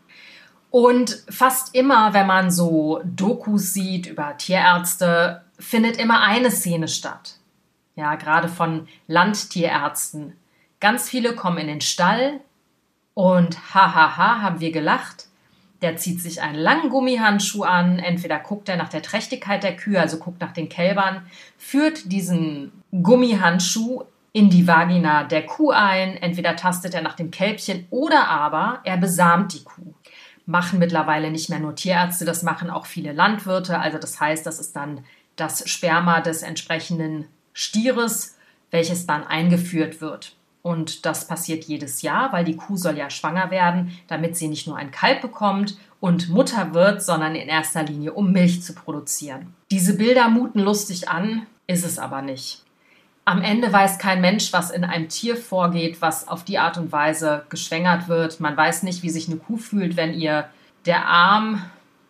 Und 0.70 1.25
fast 1.30 1.75
immer, 1.75 2.12
wenn 2.12 2.26
man 2.26 2.50
so 2.50 3.00
Dokus 3.04 3.73
sieht 3.73 4.06
über 4.06 4.37
Tierärzte, 4.37 5.42
findet 5.58 5.96
immer 5.96 6.20
eine 6.20 6.50
Szene 6.50 6.88
statt. 6.88 7.37
Ja, 7.94 8.16
gerade 8.16 8.49
von 8.49 8.87
Landtierärzten. 9.06 10.35
Ganz 10.80 11.08
viele 11.08 11.35
kommen 11.35 11.58
in 11.58 11.68
den 11.68 11.80
Stall 11.80 12.40
und 13.14 13.75
hahaha, 13.75 14.42
haben 14.42 14.61
wir 14.61 14.70
gelacht. 14.70 15.25
Der 15.83 15.97
zieht 15.97 16.21
sich 16.21 16.40
einen 16.40 16.59
langen 16.59 16.90
Gummihandschuh 16.90 17.64
an. 17.64 17.99
Entweder 17.99 18.38
guckt 18.38 18.68
er 18.68 18.76
nach 18.76 18.88
der 18.88 19.02
Trächtigkeit 19.02 19.62
der 19.62 19.76
Kühe, 19.76 20.00
also 20.00 20.18
guckt 20.18 20.40
nach 20.40 20.52
den 20.52 20.68
Kälbern, 20.68 21.23
führt 21.59 22.11
diesen 22.11 22.73
Gummihandschuh 23.02 24.04
in 24.33 24.50
die 24.50 24.66
Vagina 24.66 25.25
der 25.25 25.47
Kuh 25.47 25.71
ein. 25.71 26.16
Entweder 26.16 26.56
tastet 26.56 26.95
er 26.95 27.02
nach 27.02 27.14
dem 27.14 27.30
Kälbchen 27.30 27.87
oder 27.90 28.28
aber 28.28 28.80
er 28.85 28.97
besamt 28.97 29.54
die 29.54 29.64
Kuh. 29.64 29.95
Machen 30.45 30.78
mittlerweile 30.78 31.30
nicht 31.30 31.50
mehr 31.50 31.59
nur 31.59 31.75
Tierärzte, 31.75 32.25
das 32.25 32.42
machen 32.42 32.71
auch 32.71 32.87
viele 32.87 33.12
Landwirte. 33.12 33.80
Also 33.80 33.99
das 33.99 34.21
heißt, 34.21 34.47
das 34.47 34.61
ist 34.61 34.76
dann 34.76 35.04
das 35.37 35.68
Sperma 35.68 36.21
des 36.21 36.42
entsprechenden 36.42 37.26
Stieres, 37.52 38.37
welches 38.71 39.06
dann 39.06 39.26
eingeführt 39.26 40.00
wird. 40.00 40.35
Und 40.66 41.06
das 41.06 41.28
passiert 41.28 41.62
jedes 41.62 42.02
Jahr, 42.02 42.32
weil 42.32 42.44
die 42.44 42.56
Kuh 42.56 42.76
soll 42.76 42.99
ja 42.99 43.08
schwanger 43.08 43.52
werden, 43.52 43.96
damit 44.08 44.37
sie 44.37 44.49
nicht 44.49 44.66
nur 44.66 44.76
ein 44.76 44.90
Kalb 44.90 45.20
bekommt 45.23 45.78
und 46.00 46.28
Mutter 46.28 46.75
wird, 46.75 47.04
sondern 47.04 47.37
in 47.37 47.46
erster 47.46 47.85
Linie, 47.85 48.12
um 48.12 48.32
Milch 48.32 48.64
zu 48.64 48.75
produzieren. 48.75 49.54
Diese 49.70 49.96
Bilder 49.96 50.28
muten 50.28 50.58
lustig 50.58 51.08
an, 51.08 51.46
ist 51.68 51.87
es 51.87 52.00
aber 52.00 52.20
nicht. 52.20 52.64
Am 53.25 53.42
Ende 53.42 53.73
weiß 53.73 54.00
kein 54.00 54.20
Mensch, 54.20 54.52
was 54.52 54.73
in 54.73 54.82
einem 54.82 55.08
Tier 55.08 55.37
vorgeht, 55.37 56.02
was 56.02 56.26
auf 56.26 56.42
die 56.42 56.58
Art 56.58 56.78
und 56.78 56.90
Weise 56.90 57.46
geschwängert 57.49 58.08
wird. 58.08 58.40
Man 58.40 58.56
weiß 58.56 58.82
nicht, 58.82 59.04
wie 59.04 59.11
sich 59.11 59.28
eine 59.28 59.37
Kuh 59.37 59.58
fühlt, 59.58 59.96
wenn 59.96 60.14
ihr 60.14 60.49
der 60.85 61.06
Arm 61.06 61.62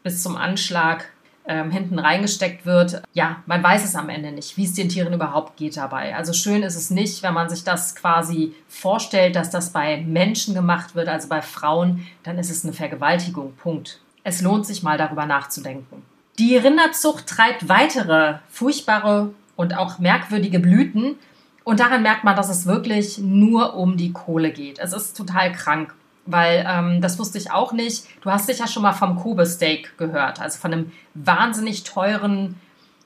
bis 0.03 0.23
zum 0.23 0.35
Anschlag 0.35 1.13
ähm, 1.47 1.71
hinten 1.71 1.99
reingesteckt 1.99 2.67
wird. 2.67 3.03
Ja, 3.13 3.43
man 3.47 3.63
weiß 3.63 3.85
es 3.85 3.95
am 3.95 4.09
Ende 4.09 4.33
nicht, 4.33 4.57
wie 4.57 4.65
es 4.65 4.75
den 4.75 4.89
Tieren 4.89 5.13
überhaupt 5.13 5.57
geht 5.57 5.77
dabei. 5.77 6.17
Also 6.17 6.33
schön 6.33 6.63
ist 6.63 6.77
es 6.77 6.91
nicht, 6.91 7.23
wenn 7.23 7.35
man 7.35 7.49
sich 7.49 7.65
das 7.65 7.95
quasi 7.95 8.55
vorstellt, 8.69 9.37
dass 9.37 9.51
das 9.51 9.71
bei 9.71 9.99
Menschen 9.99 10.55
gemacht 10.55 10.95
wird, 10.95 11.09
also 11.09 11.29
bei 11.29 11.43
Frauen, 11.43 12.07
dann 12.23 12.39
ist 12.39 12.51
es 12.51 12.65
eine 12.65 12.73
Vergewaltigung. 12.73 13.55
Punkt. 13.57 14.01
Es 14.25 14.43
lohnt 14.43 14.67
sich 14.67 14.83
mal 14.83 14.99
darüber 14.99 15.27
nachzudenken. 15.27 16.03
Die 16.39 16.57
Rinderzucht 16.57 17.27
treibt 17.27 17.69
weitere 17.69 18.39
furchtbare 18.49 19.33
und 19.55 19.77
auch 19.77 19.99
merkwürdige 19.99 20.59
Blüten. 20.59 21.17
Und 21.65 21.81
daran 21.81 22.03
merkt 22.03 22.25
man, 22.25 22.37
dass 22.37 22.49
es 22.49 22.67
wirklich 22.67 23.19
nur 23.19 23.75
um 23.75 23.97
die 23.97 24.13
Kohle 24.13 24.51
geht. 24.51 24.79
Es 24.79 24.93
ist 24.93 25.17
total 25.17 25.53
krank 25.53 25.95
weil 26.27 26.67
ähm, 26.69 27.01
das 27.01 27.19
wusste 27.19 27.39
ich 27.39 27.51
auch 27.51 27.73
nicht. 27.73 28.05
Du 28.21 28.31
hast 28.31 28.47
sicher 28.47 28.67
schon 28.67 28.83
mal 28.83 28.93
vom 28.93 29.17
Kobe-Steak 29.17 29.97
gehört, 29.97 30.41
also 30.41 30.59
von 30.59 30.73
einem 30.73 30.93
wahnsinnig 31.15 31.85
teuren 31.85 32.61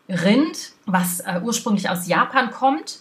Rind, 0.09 0.73
was 0.87 1.21
äh, 1.21 1.41
ursprünglich 1.43 1.89
aus 1.89 2.09
Japan 2.09 2.51
kommt. 2.51 3.01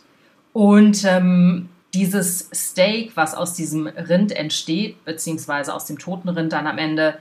Und 0.54 1.04
ähm, 1.06 1.70
dieses 1.94 2.50
Steak, 2.54 3.12
was 3.16 3.34
aus 3.34 3.54
diesem 3.54 3.88
Rind 3.88 4.32
entsteht, 4.32 5.04
beziehungsweise 5.06 5.74
aus 5.74 5.86
dem 5.86 5.98
toten 5.98 6.30
Rind 6.30 6.54
dann 6.54 6.68
am 6.68 6.78
Ende, 6.78 7.18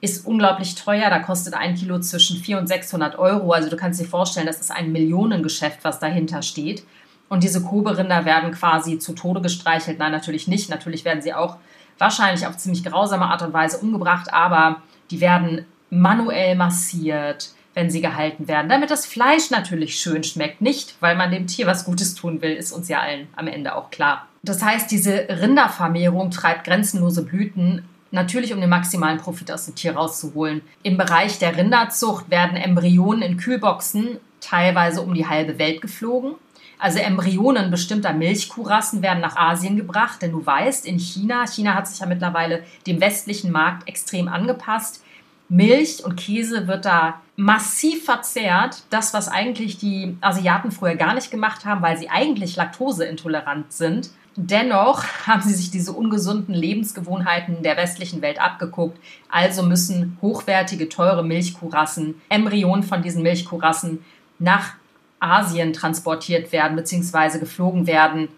ist 0.00 0.26
unglaublich 0.26 0.74
teuer. 0.74 1.10
Da 1.10 1.20
kostet 1.20 1.54
ein 1.54 1.74
Kilo 1.74 2.00
zwischen 2.00 2.36
400 2.36 2.62
und 2.62 2.68
600 2.68 3.18
Euro. 3.18 3.52
Also 3.52 3.70
du 3.70 3.76
kannst 3.76 4.00
dir 4.00 4.04
vorstellen, 4.04 4.46
das 4.46 4.60
ist 4.60 4.70
ein 4.70 4.92
Millionengeschäft, 4.92 5.78
was 5.82 6.00
dahinter 6.00 6.42
steht. 6.42 6.84
Und 7.28 7.44
diese 7.44 7.62
Kobe-Rinder 7.62 8.24
werden 8.24 8.52
quasi 8.52 8.98
zu 8.98 9.14
Tode 9.14 9.40
gestreichelt. 9.40 9.98
Nein, 9.98 10.12
natürlich 10.12 10.48
nicht. 10.48 10.68
Natürlich 10.68 11.04
werden 11.04 11.22
sie 11.22 11.32
auch 11.32 11.56
wahrscheinlich 11.98 12.46
auf 12.46 12.56
ziemlich 12.56 12.84
grausame 12.84 13.26
Art 13.26 13.42
und 13.42 13.52
Weise 13.52 13.78
umgebracht, 13.78 14.32
aber 14.32 14.82
die 15.10 15.20
werden 15.20 15.66
manuell 15.90 16.56
massiert, 16.56 17.50
wenn 17.74 17.90
sie 17.90 18.00
gehalten 18.00 18.48
werden, 18.48 18.68
damit 18.68 18.90
das 18.90 19.06
Fleisch 19.06 19.50
natürlich 19.50 19.98
schön 19.98 20.24
schmeckt. 20.24 20.60
Nicht, 20.60 20.96
weil 21.00 21.16
man 21.16 21.30
dem 21.30 21.46
Tier 21.46 21.66
was 21.66 21.84
Gutes 21.84 22.14
tun 22.14 22.42
will, 22.42 22.52
ist 22.52 22.72
uns 22.72 22.88
ja 22.88 23.00
allen 23.00 23.28
am 23.36 23.46
Ende 23.46 23.74
auch 23.74 23.90
klar. 23.90 24.26
Das 24.42 24.62
heißt, 24.62 24.90
diese 24.90 25.28
Rindervermehrung 25.28 26.30
treibt 26.30 26.64
grenzenlose 26.64 27.24
Blüten, 27.24 27.84
natürlich 28.10 28.52
um 28.52 28.60
den 28.60 28.70
maximalen 28.70 29.18
Profit 29.18 29.52
aus 29.52 29.66
dem 29.66 29.74
Tier 29.74 29.96
rauszuholen. 29.96 30.62
Im 30.82 30.96
Bereich 30.96 31.38
der 31.38 31.56
Rinderzucht 31.56 32.30
werden 32.30 32.56
Embryonen 32.56 33.22
in 33.22 33.36
Kühlboxen 33.36 34.18
teilweise 34.40 35.02
um 35.02 35.14
die 35.14 35.28
halbe 35.28 35.58
Welt 35.58 35.80
geflogen. 35.80 36.34
Also 36.82 36.98
Embryonen 36.98 37.70
bestimmter 37.70 38.12
Milchkuhrassen 38.12 39.02
werden 39.02 39.20
nach 39.20 39.36
Asien 39.36 39.76
gebracht, 39.76 40.20
denn 40.20 40.32
du 40.32 40.44
weißt, 40.44 40.84
in 40.84 40.98
China, 40.98 41.46
China 41.46 41.74
hat 41.74 41.86
sich 41.86 42.00
ja 42.00 42.06
mittlerweile 42.06 42.64
dem 42.88 43.00
westlichen 43.00 43.52
Markt 43.52 43.88
extrem 43.88 44.26
angepasst. 44.26 45.00
Milch 45.48 46.04
und 46.04 46.16
Käse 46.16 46.66
wird 46.66 46.84
da 46.84 47.20
massiv 47.36 48.04
verzehrt. 48.04 48.82
Das, 48.90 49.14
was 49.14 49.28
eigentlich 49.28 49.78
die 49.78 50.16
Asiaten 50.20 50.72
früher 50.72 50.96
gar 50.96 51.14
nicht 51.14 51.30
gemacht 51.30 51.64
haben, 51.64 51.82
weil 51.82 51.98
sie 51.98 52.10
eigentlich 52.10 52.56
laktoseintolerant 52.56 53.72
sind. 53.72 54.10
Dennoch 54.34 55.04
haben 55.28 55.42
sie 55.42 55.54
sich 55.54 55.70
diese 55.70 55.92
ungesunden 55.92 56.52
Lebensgewohnheiten 56.52 57.62
der 57.62 57.76
westlichen 57.76 58.22
Welt 58.22 58.40
abgeguckt. 58.40 58.98
Also 59.30 59.62
müssen 59.62 60.18
hochwertige, 60.20 60.88
teure 60.88 61.22
Milchkuhrassen, 61.22 62.20
Embryonen 62.28 62.82
von 62.82 63.02
diesen 63.02 63.22
Milchkuhrassen 63.22 64.04
nach 64.40 64.74
Asien 65.22 65.72
transportiert 65.72 66.52
werden 66.52 66.76
bzw. 66.76 67.38
geflogen 67.38 67.86
werden. 67.86 68.28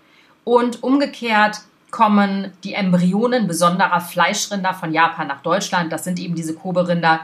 Und 0.44 0.82
umgekehrt 0.82 1.60
kommen 1.90 2.52
die 2.64 2.74
Embryonen 2.74 3.46
besonderer 3.46 4.00
Fleischrinder 4.00 4.74
von 4.74 4.92
Japan 4.92 5.28
nach 5.28 5.42
Deutschland. 5.42 5.92
Das 5.92 6.04
sind 6.04 6.18
eben 6.18 6.34
diese 6.34 6.54
Kobe-Rinder. 6.54 7.20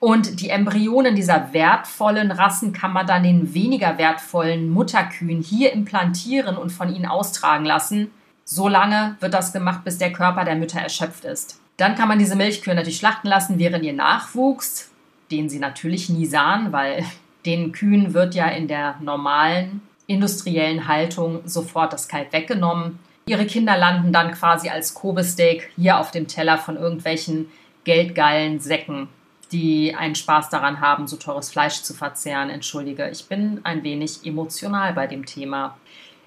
Und 0.00 0.40
die 0.40 0.48
Embryonen 0.48 1.14
dieser 1.14 1.52
wertvollen 1.52 2.30
Rassen 2.30 2.72
kann 2.72 2.94
man 2.94 3.06
dann 3.06 3.22
den 3.22 3.52
weniger 3.52 3.98
wertvollen 3.98 4.70
Mutterkühen 4.70 5.42
hier 5.42 5.74
implantieren 5.74 6.56
und 6.56 6.70
von 6.70 6.94
ihnen 6.94 7.04
austragen 7.04 7.66
lassen. 7.66 8.10
So 8.44 8.66
lange 8.66 9.16
wird 9.20 9.34
das 9.34 9.52
gemacht, 9.52 9.84
bis 9.84 9.98
der 9.98 10.12
Körper 10.12 10.44
der 10.44 10.56
Mütter 10.56 10.80
erschöpft 10.80 11.26
ist. 11.26 11.60
Dann 11.76 11.94
kann 11.94 12.08
man 12.08 12.18
diese 12.18 12.36
Milchkühe 12.36 12.74
natürlich 12.74 12.98
schlachten 12.98 13.28
lassen, 13.28 13.58
während 13.58 13.84
ihr 13.84 13.92
Nachwuchs, 13.92 14.90
den 15.30 15.50
sie 15.50 15.58
natürlich 15.58 16.08
nie 16.08 16.26
sahen, 16.26 16.72
weil 16.72 17.04
den 17.46 17.72
Kühen 17.72 18.14
wird 18.14 18.34
ja 18.34 18.48
in 18.48 18.68
der 18.68 18.96
normalen 19.00 19.82
industriellen 20.06 20.88
Haltung 20.88 21.40
sofort 21.44 21.92
das 21.92 22.08
Kalb 22.08 22.32
weggenommen. 22.32 22.98
Ihre 23.26 23.46
Kinder 23.46 23.76
landen 23.76 24.12
dann 24.12 24.32
quasi 24.32 24.68
als 24.68 24.94
Kobe-Steak 24.94 25.70
hier 25.76 25.98
auf 25.98 26.10
dem 26.10 26.26
Teller 26.26 26.58
von 26.58 26.76
irgendwelchen 26.76 27.48
geldgeilen 27.84 28.58
Säcken, 28.58 29.08
die 29.52 29.94
einen 29.94 30.16
Spaß 30.16 30.50
daran 30.50 30.80
haben, 30.80 31.06
so 31.06 31.16
teures 31.16 31.50
Fleisch 31.50 31.82
zu 31.82 31.94
verzehren. 31.94 32.50
Entschuldige, 32.50 33.08
ich 33.08 33.26
bin 33.26 33.60
ein 33.62 33.84
wenig 33.84 34.24
emotional 34.24 34.92
bei 34.92 35.06
dem 35.06 35.26
Thema. 35.26 35.76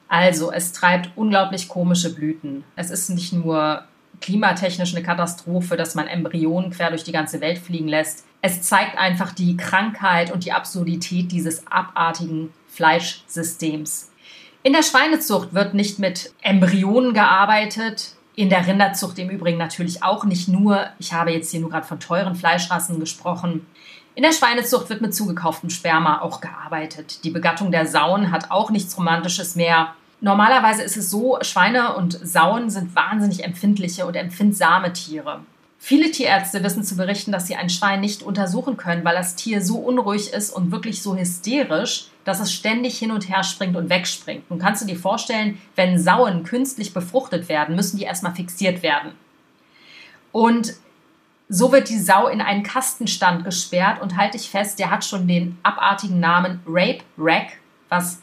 Also, 0.08 0.52
es 0.52 0.72
treibt 0.72 1.10
unglaublich 1.16 1.68
komische 1.68 2.14
Blüten. 2.14 2.64
Es 2.76 2.90
ist 2.90 3.10
nicht 3.10 3.34
nur 3.34 3.84
klimatechnisch 4.24 4.96
eine 4.96 5.04
Katastrophe, 5.04 5.78
dass 5.78 5.94
man 5.94 6.08
Embryonen 6.08 6.72
quer 6.72 6.90
durch 6.90 7.04
die 7.04 7.12
ganze 7.12 7.42
Welt 7.42 7.60
fliegen 7.60 7.88
lässt 7.88 8.26
es 8.46 8.62
zeigt 8.62 8.98
einfach 8.98 9.32
die 9.32 9.56
Krankheit 9.56 10.30
und 10.30 10.44
die 10.44 10.52
Absurdität 10.52 11.32
dieses 11.32 11.66
abartigen 11.66 12.54
Fleischsystems. 12.68 14.12
In 14.64 14.74
der 14.74 14.84
Schweinezucht 14.84 15.54
wird 15.54 15.74
nicht 15.74 15.98
mit 15.98 16.34
Embryonen 16.42 17.14
gearbeitet, 17.14 18.16
in 18.36 18.50
der 18.50 18.68
Rinderzucht 18.68 19.18
im 19.20 19.30
Übrigen 19.30 19.58
natürlich 19.58 20.04
auch 20.04 20.26
nicht 20.26 20.50
nur. 20.50 20.88
Ich 21.00 21.14
habe 21.14 21.32
jetzt 21.32 21.52
hier 21.52 21.62
nur 21.62 21.70
gerade 21.70 21.88
von 21.88 22.02
teuren 22.02 22.36
Fleischrassen 22.36 23.00
gesprochen. 23.00 23.66
In 24.14 24.24
der 24.24 24.34
Schweinezucht 24.34 24.90
wird 24.90 25.00
mit 25.00 25.16
zugekauftem 25.16 25.70
Sperma 25.70 26.20
auch 26.20 26.42
gearbeitet. 26.42 27.24
Die 27.24 27.30
Begattung 27.30 27.72
der 27.72 27.86
Sauen 27.86 28.30
hat 28.30 28.52
auch 28.52 28.72
nichts 28.72 28.98
Romantisches 28.98 29.56
mehr. 29.56 29.94
Normalerweise 30.24 30.84
ist 30.84 30.96
es 30.96 31.12
so, 31.12 31.38
Schweine 31.42 31.98
und 31.98 32.18
Sauen 32.24 32.70
sind 32.70 32.96
wahnsinnig 32.96 33.44
empfindliche 33.44 34.06
und 34.06 34.16
empfindsame 34.16 34.94
Tiere. 34.94 35.42
Viele 35.80 36.12
Tierärzte 36.12 36.64
wissen 36.64 36.86
zu 36.86 36.96
berichten, 36.96 37.34
dass 37.34 37.46
sie 37.46 37.58
ein 37.58 37.70
Schwein 37.70 38.00
nicht 38.00 38.24
untersuchen 38.24 38.78
können, 38.78 39.04
weil 39.04 39.18
das 39.18 39.36
Tier 39.36 39.62
so 39.62 39.80
unruhig 39.80 40.32
ist 40.32 40.52
und 40.52 40.72
wirklich 40.72 41.02
so 41.02 41.18
hysterisch, 41.18 42.08
dass 42.24 42.40
es 42.40 42.54
ständig 42.54 42.98
hin 42.98 43.12
und 43.12 43.28
her 43.28 43.44
springt 43.44 43.76
und 43.76 43.90
wegspringt. 43.90 44.50
Nun 44.50 44.60
kannst 44.60 44.82
du 44.82 44.88
dir 44.88 44.98
vorstellen, 44.98 45.58
wenn 45.76 46.00
Sauen 46.00 46.46
künstlich 46.46 46.94
befruchtet 46.94 47.50
werden, 47.50 47.76
müssen 47.76 47.98
die 47.98 48.06
erstmal 48.06 48.34
fixiert 48.34 48.82
werden. 48.82 49.12
Und 50.32 50.74
so 51.50 51.74
wird 51.74 51.90
die 51.90 52.00
Sau 52.00 52.30
in 52.30 52.40
einen 52.40 52.64
Kastenstand 52.64 53.44
gesperrt 53.44 54.02
und 54.02 54.16
halte 54.16 54.38
ich 54.38 54.50
fest, 54.50 54.80
der 54.80 54.90
hat 54.90 55.04
schon 55.04 55.28
den 55.28 55.58
abartigen 55.64 56.22
Namen 56.22 56.62
Rape 56.66 57.04
Rack, 57.18 57.58
was 57.90 58.22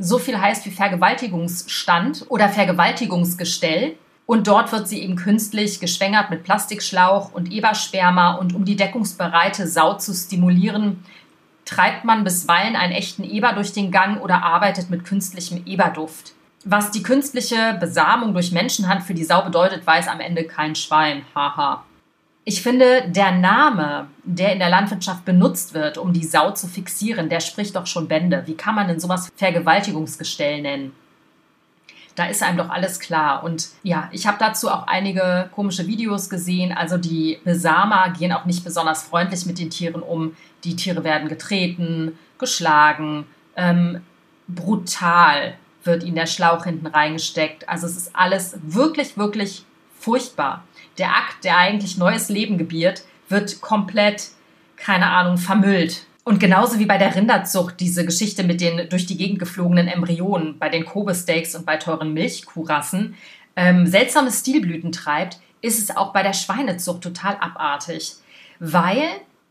so 0.00 0.18
viel 0.18 0.40
heißt 0.40 0.66
wie 0.66 0.70
Vergewaltigungsstand 0.70 2.26
oder 2.28 2.48
Vergewaltigungsgestell. 2.48 3.96
Und 4.26 4.46
dort 4.46 4.72
wird 4.72 4.88
sie 4.88 5.02
eben 5.02 5.16
künstlich 5.16 5.80
geschwängert 5.80 6.30
mit 6.30 6.44
Plastikschlauch 6.44 7.32
und 7.32 7.52
Ebersperma. 7.52 8.34
Und 8.34 8.54
um 8.54 8.64
die 8.64 8.76
deckungsbereite 8.76 9.66
Sau 9.66 9.94
zu 9.94 10.14
stimulieren, 10.14 11.04
treibt 11.64 12.04
man 12.04 12.24
bisweilen 12.24 12.76
einen 12.76 12.92
echten 12.92 13.24
Eber 13.24 13.52
durch 13.52 13.72
den 13.72 13.90
Gang 13.90 14.22
oder 14.22 14.42
arbeitet 14.42 14.88
mit 14.88 15.04
künstlichem 15.04 15.62
Eberduft. 15.66 16.32
Was 16.64 16.90
die 16.90 17.02
künstliche 17.02 17.76
Besamung 17.80 18.32
durch 18.32 18.52
Menschenhand 18.52 19.02
für 19.02 19.14
die 19.14 19.24
Sau 19.24 19.42
bedeutet, 19.42 19.86
weiß 19.86 20.08
am 20.08 20.20
Ende 20.20 20.44
kein 20.44 20.74
Schwein. 20.74 21.24
Haha. 21.34 21.84
Ich 22.44 22.62
finde, 22.62 23.08
der 23.08 23.32
Name, 23.32 24.08
der 24.24 24.52
in 24.52 24.58
der 24.58 24.70
Landwirtschaft 24.70 25.24
benutzt 25.24 25.74
wird, 25.74 25.98
um 25.98 26.12
die 26.12 26.24
Sau 26.24 26.52
zu 26.52 26.66
fixieren, 26.66 27.28
der 27.28 27.40
spricht 27.40 27.76
doch 27.76 27.86
schon 27.86 28.08
Bände. 28.08 28.42
Wie 28.46 28.56
kann 28.56 28.74
man 28.74 28.88
denn 28.88 28.98
sowas 28.98 29.30
Vergewaltigungsgestell 29.36 30.62
nennen? 30.62 30.92
da 32.20 32.26
ist 32.26 32.42
einem 32.42 32.58
doch 32.58 32.68
alles 32.68 33.00
klar. 33.00 33.44
Und 33.44 33.70
ja, 33.82 34.10
ich 34.12 34.26
habe 34.26 34.36
dazu 34.38 34.68
auch 34.68 34.86
einige 34.86 35.48
komische 35.54 35.86
Videos 35.86 36.28
gesehen. 36.28 36.70
Also 36.70 36.98
die 36.98 37.38
Besamer 37.44 38.10
gehen 38.10 38.32
auch 38.32 38.44
nicht 38.44 38.62
besonders 38.62 39.04
freundlich 39.04 39.46
mit 39.46 39.58
den 39.58 39.70
Tieren 39.70 40.02
um. 40.02 40.36
Die 40.64 40.76
Tiere 40.76 41.02
werden 41.02 41.30
getreten, 41.30 42.18
geschlagen, 42.38 43.26
ähm, 43.56 44.02
brutal 44.48 45.54
wird 45.82 46.02
ihnen 46.02 46.16
der 46.16 46.26
Schlauch 46.26 46.64
hinten 46.64 46.88
reingesteckt. 46.88 47.66
Also 47.68 47.86
es 47.86 47.96
ist 47.96 48.14
alles 48.14 48.58
wirklich, 48.62 49.16
wirklich 49.16 49.64
furchtbar. 49.98 50.64
Der 50.98 51.08
Akt, 51.08 51.44
der 51.44 51.56
eigentlich 51.56 51.96
neues 51.96 52.28
Leben 52.28 52.58
gebiert, 52.58 53.02
wird 53.28 53.60
komplett, 53.60 54.28
keine 54.76 55.06
Ahnung, 55.06 55.38
vermüllt. 55.38 56.04
Und 56.24 56.38
genauso 56.38 56.78
wie 56.78 56.86
bei 56.86 56.98
der 56.98 57.14
Rinderzucht, 57.14 57.80
diese 57.80 58.04
Geschichte 58.04 58.44
mit 58.44 58.60
den 58.60 58.88
durch 58.88 59.06
die 59.06 59.16
Gegend 59.16 59.38
geflogenen 59.38 59.88
Embryonen 59.88 60.58
bei 60.58 60.68
den 60.68 60.84
Kobe-Steaks 60.84 61.54
und 61.54 61.64
bei 61.64 61.76
teuren 61.76 62.12
Milchkuhrassen 62.12 63.16
ähm, 63.56 63.86
seltsame 63.86 64.30
Stilblüten 64.30 64.92
treibt, 64.92 65.38
ist 65.62 65.78
es 65.78 65.96
auch 65.96 66.12
bei 66.12 66.22
der 66.22 66.32
Schweinezucht 66.32 67.02
total 67.02 67.36
abartig. 67.40 68.14
Weil 68.58 69.02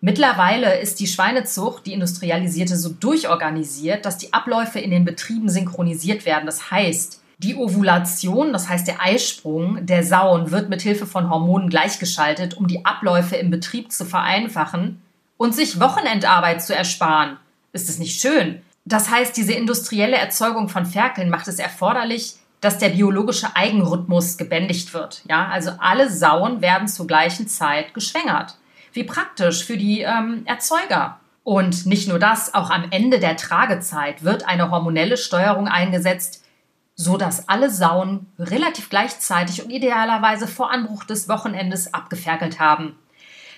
mittlerweile 0.02 0.80
ist 0.80 1.00
die 1.00 1.08
Schweinezucht, 1.08 1.86
die 1.86 1.94
industrialisierte, 1.94 2.78
so 2.78 2.90
durchorganisiert, 2.90 4.06
dass 4.06 4.18
die 4.18 4.34
Abläufe 4.34 4.80
in 4.80 4.92
den 4.92 5.06
Betrieben 5.06 5.50
synchronisiert 5.50 6.26
werden. 6.26 6.46
Das 6.46 6.72
heißt, 6.72 7.19
die 7.40 7.56
Ovulation, 7.56 8.52
das 8.52 8.68
heißt 8.68 8.86
der 8.86 9.02
Eisprung 9.02 9.86
der 9.86 10.04
Sauen, 10.04 10.52
wird 10.52 10.70
mit 10.70 10.82
Hilfe 10.82 11.06
von 11.06 11.30
Hormonen 11.30 11.70
gleichgeschaltet, 11.70 12.56
um 12.56 12.68
die 12.68 12.86
Abläufe 12.86 13.38
im 13.38 13.50
Betrieb 13.50 13.92
zu 13.94 14.06
vereinfachen 14.06 15.02
und 15.38 15.56
sich 15.56 15.80
Wochenendarbeit 15.80 16.62
zu 16.62 16.76
ersparen. 16.76 17.38
Ist 17.72 17.90
es 17.90 17.98
nicht 17.98 18.20
schön? 18.20 18.62
Das 18.84 19.10
heißt, 19.10 19.38
diese 19.38 19.54
industrielle 19.54 20.18
Erzeugung 20.18 20.68
von 20.68 20.86
Ferkeln 20.86 21.30
macht 21.30 21.48
es 21.48 21.60
erforderlich, 21.60 22.36
dass 22.60 22.78
der 22.78 22.90
biologische 22.90 23.56
Eigenrhythmus 23.56 24.38
gebändigt 24.38 24.94
wird. 24.94 25.22
Ja, 25.30 25.48
also 25.48 25.72
alle 25.80 26.10
Sauen 26.10 26.62
werden 26.62 26.90
zur 26.90 27.08
gleichen 27.08 27.48
Zeit 27.48 27.94
geschwängert. 27.94 28.58
Wie 28.92 29.06
praktisch 29.06 29.64
für 29.64 29.78
die 29.78 30.02
ähm, 30.02 30.42
Erzeuger. 30.46 31.20
Und 31.46 31.86
nicht 31.86 32.10
nur 32.10 32.20
das, 32.20 32.54
auch 32.54 32.70
am 32.70 32.88
Ende 32.92 33.20
der 33.20 33.38
Tragezeit 33.38 34.26
wird 34.26 34.46
eine 34.46 34.72
hormonelle 34.72 35.16
Steuerung 35.16 35.70
eingesetzt, 35.70 36.39
so 37.02 37.16
dass 37.16 37.48
alle 37.48 37.70
Sauen 37.70 38.26
relativ 38.38 38.90
gleichzeitig 38.90 39.64
und 39.64 39.70
idealerweise 39.70 40.48
vor 40.48 40.70
Anbruch 40.70 41.06
des 41.06 41.30
Wochenendes 41.30 41.94
abgeferkelt 41.94 42.60
haben. 42.60 43.00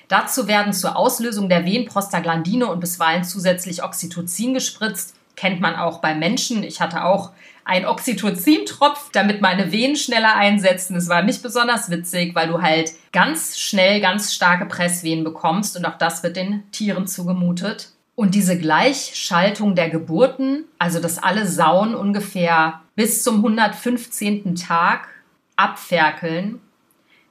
Dazu 0.09 0.47
werden 0.47 0.73
zur 0.73 0.95
Auslösung 0.95 1.49
der 1.49 1.65
Wehen 1.65 1.87
Prostaglandine 1.87 2.67
und 2.67 2.79
bisweilen 2.79 3.23
zusätzlich 3.23 3.83
Oxytocin 3.83 4.53
gespritzt. 4.53 5.15
Kennt 5.35 5.59
man 5.59 5.75
auch 5.75 6.01
bei 6.01 6.13
Menschen. 6.13 6.61
Ich 6.61 6.81
hatte 6.81 7.03
auch 7.03 7.31
einen 7.65 7.87
Oxytocin-Tropf, 7.87 9.09
damit 9.11 9.41
meine 9.41 9.71
Venen 9.71 9.95
schneller 9.95 10.35
einsetzen. 10.35 10.95
Es 10.95 11.09
war 11.09 11.23
nicht 11.23 11.41
besonders 11.41 11.89
witzig, 11.89 12.35
weil 12.35 12.47
du 12.47 12.61
halt 12.61 12.91
ganz 13.11 13.57
schnell 13.57 14.01
ganz 14.01 14.35
starke 14.35 14.67
Presswehen 14.67 15.23
bekommst 15.23 15.75
und 15.75 15.85
auch 15.85 15.97
das 15.97 16.21
wird 16.21 16.35
den 16.35 16.69
Tieren 16.71 17.07
zugemutet. 17.07 17.89
Und 18.21 18.35
diese 18.35 18.55
Gleichschaltung 18.55 19.73
der 19.73 19.89
Geburten, 19.89 20.65
also 20.77 20.99
dass 20.99 21.17
alle 21.17 21.47
Sauen 21.47 21.95
ungefähr 21.95 22.81
bis 22.95 23.23
zum 23.23 23.37
115. 23.37 24.53
Tag 24.53 25.07
abferkeln, 25.55 26.61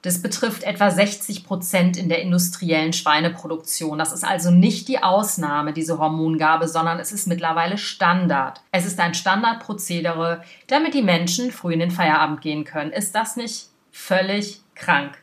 das 0.01 0.21
betrifft 0.21 0.63
etwa 0.63 0.91
60 0.91 1.45
Prozent 1.45 1.95
in 1.95 2.09
der 2.09 2.21
industriellen 2.21 2.91
Schweineproduktion. 2.91 3.99
Das 3.99 4.11
ist 4.11 4.25
also 4.25 4.51
nicht 4.51 4.89
die 4.89 5.01
Ausnahme, 5.01 5.71
diese 5.71 5.97
Hormongabe, 5.97 6.67
sondern 6.67 6.99
es 6.99 7.13
ist 7.13 7.25
mittlerweile 7.25 7.77
Standard. 7.77 8.59
Es 8.73 8.85
ist 8.85 8.99
ein 8.99 9.13
Standardprozedere, 9.13 10.43
damit 10.67 10.93
die 10.93 11.03
Menschen 11.03 11.51
früh 11.51 11.71
in 11.71 11.79
den 11.79 11.91
Feierabend 11.91 12.41
gehen 12.41 12.65
können. 12.65 12.91
Ist 12.91 13.15
das 13.15 13.37
nicht 13.37 13.67
völlig 13.93 14.59
krank? 14.75 15.17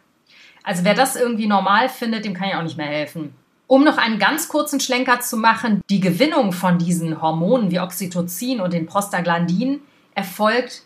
Also 0.64 0.84
wer 0.84 0.94
das 0.94 1.14
irgendwie 1.14 1.46
normal 1.46 1.90
findet, 1.90 2.24
dem 2.24 2.32
kann 2.32 2.48
ich 2.48 2.54
auch 2.54 2.62
nicht 2.62 2.78
mehr 2.78 2.86
helfen. 2.86 3.34
Um 3.68 3.84
noch 3.84 3.98
einen 3.98 4.18
ganz 4.18 4.48
kurzen 4.48 4.80
Schlenker 4.80 5.20
zu 5.20 5.36
machen, 5.36 5.82
die 5.90 6.00
Gewinnung 6.00 6.52
von 6.52 6.78
diesen 6.78 7.20
Hormonen 7.20 7.70
wie 7.70 7.80
Oxytocin 7.80 8.62
und 8.62 8.72
den 8.72 8.86
Prostaglandin 8.86 9.82
erfolgt 10.14 10.84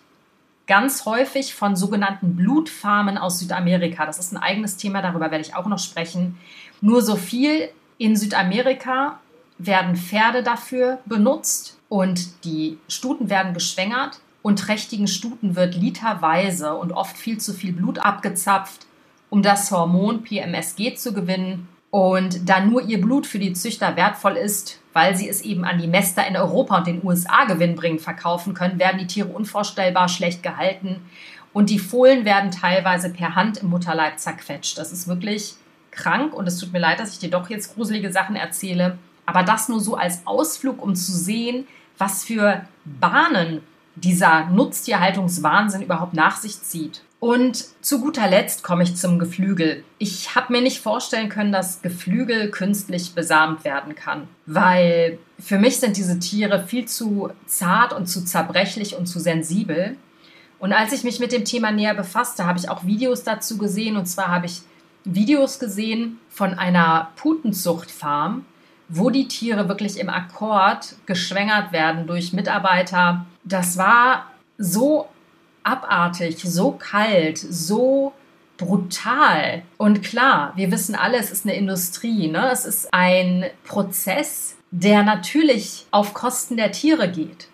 ganz 0.66 1.06
häufig 1.06 1.54
von 1.54 1.76
sogenannten 1.76 2.34
Blutfarmen 2.34 3.18
aus 3.18 3.38
Südamerika. 3.38 4.04
Das 4.04 4.18
ist 4.18 4.32
ein 4.32 4.36
eigenes 4.36 4.78
Thema, 4.78 5.00
darüber 5.00 5.30
werde 5.30 5.44
ich 5.44 5.54
auch 5.54 5.66
noch 5.66 5.78
sprechen. 5.78 6.38
Nur 6.80 7.02
so 7.02 7.14
viel 7.14 7.68
in 7.98 8.16
Südamerika 8.16 9.20
werden 9.58 9.94
Pferde 9.94 10.42
dafür 10.42 10.98
benutzt 11.06 11.78
und 11.88 12.44
die 12.44 12.78
Stuten 12.88 13.30
werden 13.30 13.54
geschwängert 13.54 14.18
und 14.42 14.58
trächtigen 14.58 15.06
Stuten 15.06 15.54
wird 15.54 15.76
literweise 15.76 16.74
und 16.74 16.90
oft 16.90 17.16
viel 17.16 17.38
zu 17.38 17.54
viel 17.54 17.72
Blut 17.72 18.00
abgezapft, 18.00 18.86
um 19.30 19.40
das 19.40 19.70
Hormon 19.70 20.24
PMSG 20.24 20.96
zu 20.96 21.12
gewinnen. 21.14 21.68
Und 21.92 22.48
da 22.48 22.60
nur 22.60 22.80
ihr 22.80 23.02
Blut 23.02 23.26
für 23.26 23.38
die 23.38 23.52
Züchter 23.52 23.96
wertvoll 23.96 24.38
ist, 24.38 24.80
weil 24.94 25.14
sie 25.14 25.28
es 25.28 25.42
eben 25.42 25.66
an 25.66 25.78
die 25.78 25.86
Mäster 25.86 26.26
in 26.26 26.38
Europa 26.38 26.78
und 26.78 26.86
den 26.86 27.04
USA 27.04 27.44
gewinnbringend 27.44 28.00
verkaufen 28.00 28.54
können, 28.54 28.78
werden 28.78 28.96
die 28.96 29.06
Tiere 29.06 29.28
unvorstellbar 29.28 30.08
schlecht 30.08 30.42
gehalten 30.42 31.02
und 31.52 31.68
die 31.68 31.78
Fohlen 31.78 32.24
werden 32.24 32.50
teilweise 32.50 33.10
per 33.10 33.34
Hand 33.34 33.58
im 33.58 33.68
Mutterleib 33.68 34.18
zerquetscht. 34.18 34.78
Das 34.78 34.90
ist 34.90 35.06
wirklich 35.06 35.56
krank 35.90 36.32
und 36.32 36.48
es 36.48 36.56
tut 36.56 36.72
mir 36.72 36.78
leid, 36.78 36.98
dass 36.98 37.12
ich 37.12 37.18
dir 37.18 37.30
doch 37.30 37.50
jetzt 37.50 37.74
gruselige 37.74 38.10
Sachen 38.10 38.36
erzähle, 38.36 38.96
aber 39.26 39.42
das 39.42 39.68
nur 39.68 39.80
so 39.80 39.94
als 39.94 40.26
Ausflug, 40.26 40.82
um 40.82 40.94
zu 40.94 41.12
sehen, 41.12 41.66
was 41.98 42.24
für 42.24 42.64
Bahnen 42.86 43.60
dieser 43.96 44.46
Nutztierhaltungswahnsinn 44.46 45.82
überhaupt 45.82 46.14
nach 46.14 46.38
sich 46.38 46.62
zieht. 46.62 47.02
Und 47.22 47.66
zu 47.82 48.00
guter 48.00 48.26
Letzt 48.26 48.64
komme 48.64 48.82
ich 48.82 48.96
zum 48.96 49.20
Geflügel. 49.20 49.84
Ich 49.98 50.34
habe 50.34 50.52
mir 50.52 50.60
nicht 50.60 50.80
vorstellen 50.80 51.28
können, 51.28 51.52
dass 51.52 51.80
Geflügel 51.80 52.50
künstlich 52.50 53.14
besamt 53.14 53.64
werden 53.64 53.94
kann, 53.94 54.26
weil 54.44 55.20
für 55.38 55.56
mich 55.56 55.76
sind 55.76 55.96
diese 55.96 56.18
Tiere 56.18 56.64
viel 56.66 56.86
zu 56.86 57.30
zart 57.46 57.92
und 57.92 58.06
zu 58.06 58.24
zerbrechlich 58.24 58.96
und 58.96 59.06
zu 59.06 59.20
sensibel. 59.20 59.96
Und 60.58 60.72
als 60.72 60.92
ich 60.92 61.04
mich 61.04 61.20
mit 61.20 61.30
dem 61.30 61.44
Thema 61.44 61.70
näher 61.70 61.94
befasste, 61.94 62.44
habe 62.44 62.58
ich 62.58 62.68
auch 62.68 62.86
Videos 62.86 63.22
dazu 63.22 63.56
gesehen. 63.56 63.96
Und 63.96 64.06
zwar 64.06 64.26
habe 64.26 64.46
ich 64.46 64.62
Videos 65.04 65.60
gesehen 65.60 66.18
von 66.28 66.54
einer 66.54 67.12
Putenzuchtfarm, 67.14 68.44
wo 68.88 69.10
die 69.10 69.28
Tiere 69.28 69.68
wirklich 69.68 70.00
im 70.00 70.08
Akkord 70.08 70.96
geschwängert 71.06 71.70
werden 71.70 72.08
durch 72.08 72.32
Mitarbeiter. 72.32 73.26
Das 73.44 73.78
war 73.78 74.26
so 74.58 75.06
abartig, 75.64 76.38
so 76.42 76.72
kalt, 76.72 77.38
so 77.38 78.12
brutal. 78.56 79.62
Und 79.76 80.02
klar, 80.02 80.52
wir 80.56 80.70
wissen 80.70 80.94
alle, 80.94 81.18
es 81.18 81.30
ist 81.30 81.44
eine 81.44 81.56
Industrie, 81.56 82.28
ne? 82.28 82.50
es 82.50 82.64
ist 82.64 82.88
ein 82.92 83.46
Prozess, 83.64 84.56
der 84.70 85.02
natürlich 85.02 85.86
auf 85.90 86.14
Kosten 86.14 86.56
der 86.56 86.72
Tiere 86.72 87.10
geht. 87.10 87.48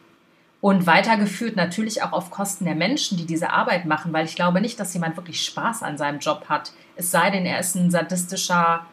Und 0.61 0.87
weitergeführt 0.87 1.55
natürlich 1.55 2.03
auch 2.03 2.13
auf 2.13 2.31
Kosten 2.31 2.65
der 2.65 2.75
Menschen, 2.75 3.17
die 3.17 3.27
diese 3.27 3.51
Arbeit 3.51 3.85
machen, 3.85 4.13
weil 4.13 4.27
ich 4.27 4.35
glaube 4.35 4.61
nicht, 4.61 4.81
dass 4.81 4.93
jemand 4.93 5.17
wirklich 5.17 5.45
Spaß 5.45 5.85
an 5.85 5.97
seinem 5.97 6.19
Job 6.19 6.47
hat. 6.49 6.73
Es 6.97 7.13
sei 7.13 7.31
denn, 7.31 7.47
er 7.47 7.61
ist 7.61 7.77
ein 7.77 7.93
sadistischer 7.93 8.85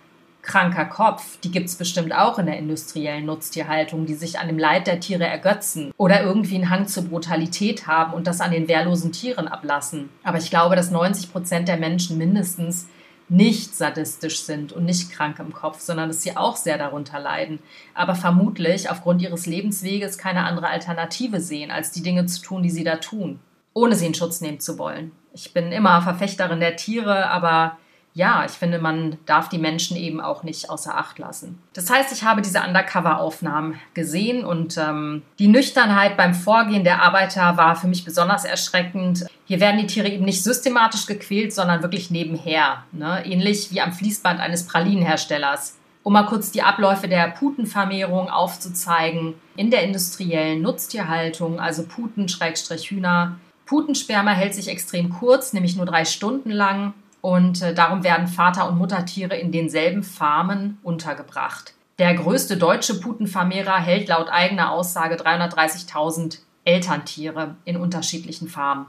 kranker 0.45 0.85
Kopf, 0.85 1.39
die 1.41 1.51
gibt 1.51 1.67
es 1.67 1.75
bestimmt 1.75 2.13
auch 2.13 2.39
in 2.39 2.45
der 2.45 2.57
industriellen 2.57 3.25
Nutztierhaltung, 3.25 4.05
die 4.05 4.13
sich 4.13 4.39
an 4.39 4.47
dem 4.47 4.57
Leid 4.57 4.87
der 4.87 4.99
Tiere 4.99 5.25
ergötzen 5.25 5.91
oder 5.97 6.23
irgendwie 6.23 6.55
einen 6.55 6.69
Hang 6.69 6.87
zur 6.87 7.03
Brutalität 7.03 7.87
haben 7.87 8.13
und 8.13 8.27
das 8.27 8.39
an 8.39 8.51
den 8.51 8.67
wehrlosen 8.67 9.11
Tieren 9.11 9.47
ablassen. 9.47 10.09
Aber 10.23 10.37
ich 10.37 10.49
glaube, 10.49 10.75
dass 10.75 10.91
90 10.91 11.31
Prozent 11.31 11.67
der 11.67 11.77
Menschen 11.77 12.17
mindestens 12.17 12.87
nicht 13.27 13.75
sadistisch 13.75 14.41
sind 14.41 14.71
und 14.71 14.85
nicht 14.85 15.11
krank 15.11 15.39
im 15.39 15.51
Kopf, 15.51 15.79
sondern 15.79 16.09
dass 16.09 16.21
sie 16.21 16.37
auch 16.37 16.55
sehr 16.55 16.77
darunter 16.77 17.19
leiden, 17.19 17.59
aber 17.93 18.15
vermutlich 18.15 18.89
aufgrund 18.89 19.21
ihres 19.21 19.47
Lebensweges 19.47 20.17
keine 20.17 20.43
andere 20.43 20.67
Alternative 20.67 21.41
sehen, 21.41 21.71
als 21.71 21.91
die 21.91 22.03
Dinge 22.03 22.27
zu 22.27 22.41
tun, 22.41 22.61
die 22.61 22.69
sie 22.69 22.83
da 22.83 22.97
tun, 22.97 23.39
ohne 23.73 23.95
sie 23.95 24.05
in 24.05 24.13
Schutz 24.13 24.41
nehmen 24.41 24.59
zu 24.59 24.77
wollen. 24.77 25.11
Ich 25.33 25.53
bin 25.53 25.71
immer 25.71 26.01
Verfechterin 26.01 26.59
der 26.59 26.75
Tiere, 26.75 27.29
aber 27.29 27.77
ja, 28.15 28.45
ich 28.45 28.53
finde, 28.53 28.79
man 28.79 29.17
darf 29.25 29.49
die 29.49 29.57
Menschen 29.57 29.97
eben 29.97 30.21
auch 30.21 30.43
nicht 30.43 30.69
außer 30.69 30.97
Acht 30.97 31.19
lassen. 31.19 31.61
Das 31.73 31.89
heißt, 31.89 32.13
ich 32.13 32.23
habe 32.23 32.41
diese 32.41 32.61
Undercover-Aufnahmen 32.61 33.77
gesehen 33.93 34.45
und 34.45 34.77
ähm, 34.77 35.23
die 35.37 35.49
Nüchternheit 35.49 36.15
beim 36.15 36.33
Vorgehen 36.33 36.85
der 36.85 37.03
Arbeiter 37.03 37.57
war 37.57 37.75
für 37.75 37.87
mich 37.87 38.05
besonders 38.05 38.45
erschreckend. 38.45 39.25
Hier 39.43 39.59
werden 39.59 39.81
die 39.81 39.87
Tiere 39.87 40.07
eben 40.07 40.23
nicht 40.23 40.45
systematisch 40.45 41.07
gequält, 41.07 41.53
sondern 41.53 41.81
wirklich 41.81 42.09
nebenher, 42.09 42.85
ne? 42.93 43.21
ähnlich 43.25 43.73
wie 43.73 43.81
am 43.81 43.91
Fließband 43.91 44.39
eines 44.39 44.65
Pralinenherstellers. 44.65 45.75
Um 46.01 46.13
mal 46.13 46.23
kurz 46.23 46.51
die 46.51 46.61
Abläufe 46.61 47.09
der 47.09 47.27
Putenvermehrung 47.31 48.29
aufzuzeigen, 48.29 49.33
in 49.57 49.71
der 49.71 49.83
industriellen 49.83 50.61
Nutztierhaltung, 50.61 51.59
also 51.59 51.83
Puten-Hühner. 51.83 53.35
Putensperma 53.65 54.31
hält 54.31 54.55
sich 54.55 54.69
extrem 54.69 55.09
kurz, 55.09 55.51
nämlich 55.51 55.75
nur 55.75 55.85
drei 55.85 56.05
Stunden 56.05 56.51
lang. 56.51 56.93
Und 57.25 57.63
äh, 57.63 57.73
darum 57.73 58.03
werden 58.03 58.27
Vater- 58.27 58.69
und 58.69 58.77
Muttertiere 58.77 59.35
in 59.35 59.51
denselben 59.51 60.03
Farmen 60.03 60.77
untergebracht. 60.83 61.73
Der 61.97 62.13
größte 62.13 62.55
deutsche 62.55 62.99
Putenvermehrer 62.99 63.77
hält 63.77 64.09
laut 64.09 64.29
eigener 64.29 64.71
Aussage 64.71 65.15
330.000 65.15 66.37
Elterntiere 66.65 67.55
in 67.65 67.77
unterschiedlichen 67.77 68.47
Farmen. 68.47 68.85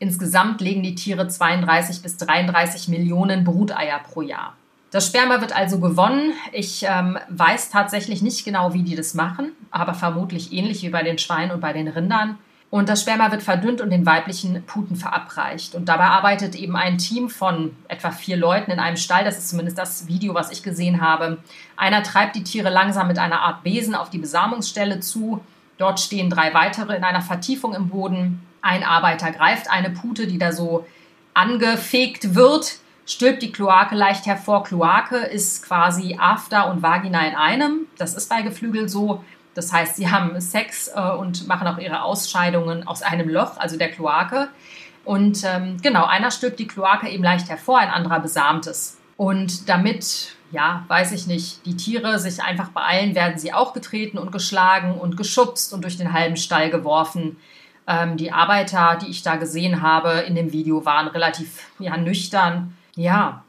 Insgesamt 0.00 0.60
legen 0.60 0.82
die 0.82 0.96
Tiere 0.96 1.28
32 1.28 2.02
bis 2.02 2.16
33 2.16 2.88
Millionen 2.88 3.44
Bruteier 3.44 4.00
pro 4.00 4.22
Jahr. 4.22 4.54
Das 4.90 5.06
Sperma 5.06 5.40
wird 5.40 5.54
also 5.54 5.78
gewonnen. 5.78 6.32
Ich 6.50 6.84
ähm, 6.88 7.16
weiß 7.28 7.70
tatsächlich 7.70 8.20
nicht 8.20 8.44
genau, 8.44 8.74
wie 8.74 8.82
die 8.82 8.96
das 8.96 9.14
machen, 9.14 9.52
aber 9.70 9.94
vermutlich 9.94 10.52
ähnlich 10.52 10.82
wie 10.82 10.90
bei 10.90 11.04
den 11.04 11.18
Schweinen 11.18 11.52
und 11.52 11.60
bei 11.60 11.72
den 11.72 11.86
Rindern. 11.86 12.36
Und 12.70 12.88
das 12.88 13.00
Sperma 13.00 13.32
wird 13.32 13.42
verdünnt 13.42 13.80
und 13.80 13.90
den 13.90 14.06
weiblichen 14.06 14.62
Puten 14.64 14.94
verabreicht. 14.94 15.74
Und 15.74 15.88
dabei 15.88 16.04
arbeitet 16.04 16.54
eben 16.54 16.76
ein 16.76 16.98
Team 16.98 17.28
von 17.28 17.74
etwa 17.88 18.12
vier 18.12 18.36
Leuten 18.36 18.70
in 18.70 18.78
einem 18.78 18.96
Stall. 18.96 19.24
Das 19.24 19.38
ist 19.38 19.48
zumindest 19.48 19.76
das 19.76 20.06
Video, 20.06 20.34
was 20.34 20.52
ich 20.52 20.62
gesehen 20.62 21.00
habe. 21.00 21.38
Einer 21.76 22.04
treibt 22.04 22.36
die 22.36 22.44
Tiere 22.44 22.70
langsam 22.70 23.08
mit 23.08 23.18
einer 23.18 23.40
Art 23.40 23.64
Besen 23.64 23.96
auf 23.96 24.08
die 24.08 24.18
Besamungsstelle 24.18 25.00
zu. 25.00 25.40
Dort 25.78 25.98
stehen 25.98 26.30
drei 26.30 26.54
weitere 26.54 26.94
in 26.94 27.02
einer 27.02 27.22
Vertiefung 27.22 27.74
im 27.74 27.88
Boden. 27.88 28.46
Ein 28.62 28.84
Arbeiter 28.84 29.32
greift 29.32 29.68
eine 29.68 29.90
Pute, 29.90 30.28
die 30.28 30.38
da 30.38 30.52
so 30.52 30.86
angefegt 31.34 32.34
wird, 32.34 32.78
stülpt 33.06 33.42
die 33.42 33.50
Kloake 33.50 33.96
leicht 33.96 34.26
hervor. 34.26 34.62
Kloake 34.62 35.16
ist 35.16 35.64
quasi 35.66 36.16
After 36.20 36.70
und 36.70 36.82
Vagina 36.82 37.26
in 37.26 37.34
einem. 37.34 37.86
Das 37.98 38.14
ist 38.14 38.28
bei 38.28 38.42
Geflügel 38.42 38.88
so. 38.88 39.24
Das 39.54 39.72
heißt, 39.72 39.96
sie 39.96 40.10
haben 40.10 40.40
Sex 40.40 40.90
äh, 40.94 41.00
und 41.00 41.46
machen 41.48 41.66
auch 41.66 41.78
ihre 41.78 42.02
Ausscheidungen 42.02 42.86
aus 42.86 43.02
einem 43.02 43.28
Loch, 43.28 43.56
also 43.56 43.76
der 43.76 43.90
Kloake. 43.90 44.48
Und 45.04 45.42
ähm, 45.44 45.78
genau, 45.82 46.04
einer 46.04 46.30
stülpt 46.30 46.58
die 46.58 46.66
Kloake 46.66 47.08
eben 47.08 47.24
leicht 47.24 47.48
hervor, 47.48 47.78
ein 47.78 47.90
anderer 47.90 48.20
besamt 48.20 48.66
es. 48.66 48.98
Und 49.16 49.68
damit, 49.68 50.36
ja, 50.52 50.84
weiß 50.88 51.12
ich 51.12 51.26
nicht, 51.26 51.66
die 51.66 51.76
Tiere 51.76 52.18
sich 52.18 52.42
einfach 52.42 52.68
beeilen, 52.68 53.14
werden 53.14 53.38
sie 53.38 53.52
auch 53.52 53.72
getreten 53.72 54.18
und 54.18 54.32
geschlagen 54.32 54.94
und 54.94 55.16
geschubst 55.16 55.72
und 55.72 55.82
durch 55.82 55.96
den 55.96 56.12
halben 56.12 56.36
Stall 56.36 56.70
geworfen. 56.70 57.36
Ähm, 57.86 58.16
die 58.16 58.32
Arbeiter, 58.32 58.98
die 59.02 59.10
ich 59.10 59.22
da 59.22 59.36
gesehen 59.36 59.82
habe 59.82 60.24
in 60.26 60.34
dem 60.34 60.52
Video, 60.52 60.84
waren 60.84 61.08
relativ 61.08 61.66
ja, 61.78 61.96
nüchtern. 61.96 62.76
Ja, 62.94 63.44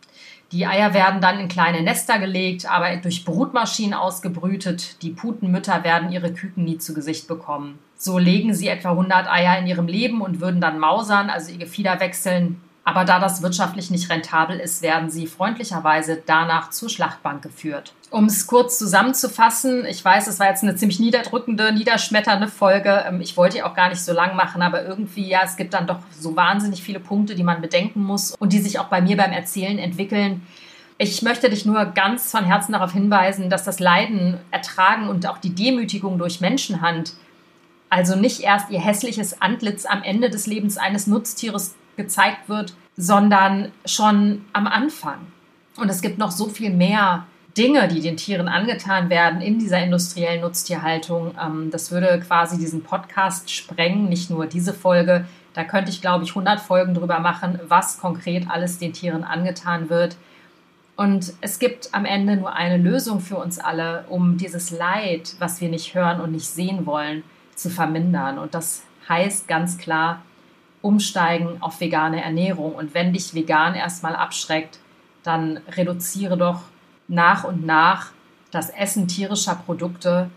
die 0.51 0.67
Eier 0.67 0.93
werden 0.93 1.21
dann 1.21 1.39
in 1.39 1.47
kleine 1.47 1.81
Nester 1.81 2.19
gelegt, 2.19 2.69
aber 2.69 2.93
durch 2.97 3.23
Brutmaschinen 3.23 3.93
ausgebrütet. 3.93 5.01
Die 5.01 5.11
Putenmütter 5.11 5.83
werden 5.83 6.11
ihre 6.11 6.33
Küken 6.33 6.65
nie 6.65 6.77
zu 6.77 6.93
Gesicht 6.93 7.27
bekommen. 7.27 7.79
So 7.95 8.17
legen 8.17 8.53
sie 8.53 8.67
etwa 8.67 8.91
100 8.91 9.31
Eier 9.31 9.59
in 9.59 9.67
ihrem 9.67 9.87
Leben 9.87 10.21
und 10.21 10.41
würden 10.41 10.59
dann 10.59 10.79
mausern, 10.79 11.29
also 11.29 11.51
ihr 11.51 11.59
Gefieder 11.59 11.99
wechseln. 11.99 12.59
Aber 12.83 13.05
da 13.05 13.19
das 13.19 13.43
wirtschaftlich 13.43 13.91
nicht 13.91 14.09
rentabel 14.09 14.59
ist, 14.59 14.81
werden 14.81 15.11
sie 15.11 15.27
freundlicherweise 15.27 16.21
danach 16.25 16.71
zur 16.71 16.89
Schlachtbank 16.89 17.43
geführt. 17.43 17.93
Um 18.09 18.25
es 18.25 18.47
kurz 18.47 18.79
zusammenzufassen, 18.79 19.85
ich 19.85 20.03
weiß, 20.03 20.27
es 20.27 20.39
war 20.39 20.47
jetzt 20.47 20.63
eine 20.63 20.75
ziemlich 20.75 20.99
niederdrückende, 20.99 21.71
niederschmetternde 21.73 22.47
Folge. 22.47 23.05
Ähm, 23.07 23.21
ich 23.21 23.37
wollte 23.37 23.57
die 23.57 23.63
auch 23.63 23.75
gar 23.75 23.89
nicht 23.89 24.01
so 24.03 24.13
lang 24.13 24.35
machen, 24.35 24.63
aber 24.63 24.83
irgendwie, 24.83 25.27
ja, 25.27 25.41
es 25.45 25.57
gibt 25.57 25.75
dann 25.75 25.85
doch 25.85 25.99
so 26.19 26.35
wahnsinnig 26.35 26.81
viele 26.81 26.99
Punkte, 26.99 27.35
die 27.35 27.43
man 27.43 27.61
bedenken 27.61 28.03
muss 28.03 28.35
und 28.39 28.51
die 28.51 28.59
sich 28.59 28.79
auch 28.79 28.87
bei 28.87 28.99
mir 28.99 29.15
beim 29.15 29.31
Erzählen 29.31 29.77
entwickeln. 29.77 30.41
Ich 30.97 31.21
möchte 31.21 31.49
dich 31.49 31.65
nur 31.65 31.85
ganz 31.85 32.31
von 32.31 32.45
Herzen 32.45 32.73
darauf 32.73 32.93
hinweisen, 32.93 33.49
dass 33.49 33.63
das 33.63 33.79
Leiden, 33.79 34.37
Ertragen 34.49 35.07
und 35.07 35.27
auch 35.27 35.37
die 35.37 35.53
Demütigung 35.53 36.17
durch 36.17 36.41
Menschenhand, 36.41 37.13
also 37.89 38.15
nicht 38.15 38.41
erst 38.41 38.69
ihr 38.71 38.79
hässliches 38.79 39.41
Antlitz 39.41 39.85
am 39.85 40.03
Ende 40.03 40.29
des 40.29 40.47
Lebens 40.47 40.77
eines 40.77 41.07
Nutztieres 41.07 41.75
gezeigt 42.01 42.49
wird, 42.49 42.73
sondern 42.97 43.71
schon 43.85 44.45
am 44.53 44.67
Anfang. 44.67 45.19
Und 45.77 45.89
es 45.89 46.01
gibt 46.01 46.17
noch 46.17 46.31
so 46.31 46.47
viel 46.47 46.71
mehr 46.71 47.25
Dinge, 47.57 47.87
die 47.87 48.01
den 48.01 48.17
Tieren 48.17 48.47
angetan 48.47 49.09
werden 49.09 49.41
in 49.41 49.59
dieser 49.59 49.83
industriellen 49.83 50.41
Nutztierhaltung. 50.41 51.35
Ähm, 51.41 51.69
das 51.71 51.91
würde 51.91 52.19
quasi 52.25 52.57
diesen 52.57 52.83
Podcast 52.83 53.51
sprengen, 53.51 54.09
nicht 54.09 54.29
nur 54.29 54.45
diese 54.45 54.73
Folge. 54.73 55.25
Da 55.53 55.63
könnte 55.63 55.91
ich, 55.91 56.01
glaube 56.01 56.23
ich, 56.23 56.31
100 56.31 56.59
Folgen 56.59 56.93
drüber 56.93 57.19
machen, 57.19 57.59
was 57.67 57.99
konkret 57.99 58.49
alles 58.49 58.79
den 58.79 58.93
Tieren 58.93 59.23
angetan 59.23 59.89
wird. 59.89 60.15
Und 60.95 61.33
es 61.41 61.59
gibt 61.59 61.93
am 61.93 62.05
Ende 62.05 62.37
nur 62.37 62.53
eine 62.53 62.77
Lösung 62.77 63.19
für 63.19 63.37
uns 63.37 63.59
alle, 63.59 64.05
um 64.07 64.37
dieses 64.37 64.71
Leid, 64.71 65.35
was 65.39 65.59
wir 65.59 65.69
nicht 65.69 65.95
hören 65.95 66.21
und 66.21 66.31
nicht 66.31 66.47
sehen 66.47 66.85
wollen, 66.85 67.23
zu 67.55 67.69
vermindern. 67.69 68.37
Und 68.37 68.53
das 68.53 68.83
heißt 69.09 69.47
ganz 69.47 69.77
klar, 69.77 70.21
umsteigen 70.81 71.61
auf 71.61 71.79
vegane 71.79 72.23
Ernährung. 72.23 72.73
Und 72.73 72.93
wenn 72.93 73.13
dich 73.13 73.33
vegan 73.33 73.75
erstmal 73.75 74.15
abschreckt, 74.15 74.79
dann 75.23 75.57
reduziere 75.75 76.37
doch 76.37 76.61
nach 77.07 77.43
und 77.43 77.65
nach 77.65 78.11
das 78.51 78.69
Essen 78.69 79.07
tierischer 79.07 79.55
Produkte. 79.55 80.29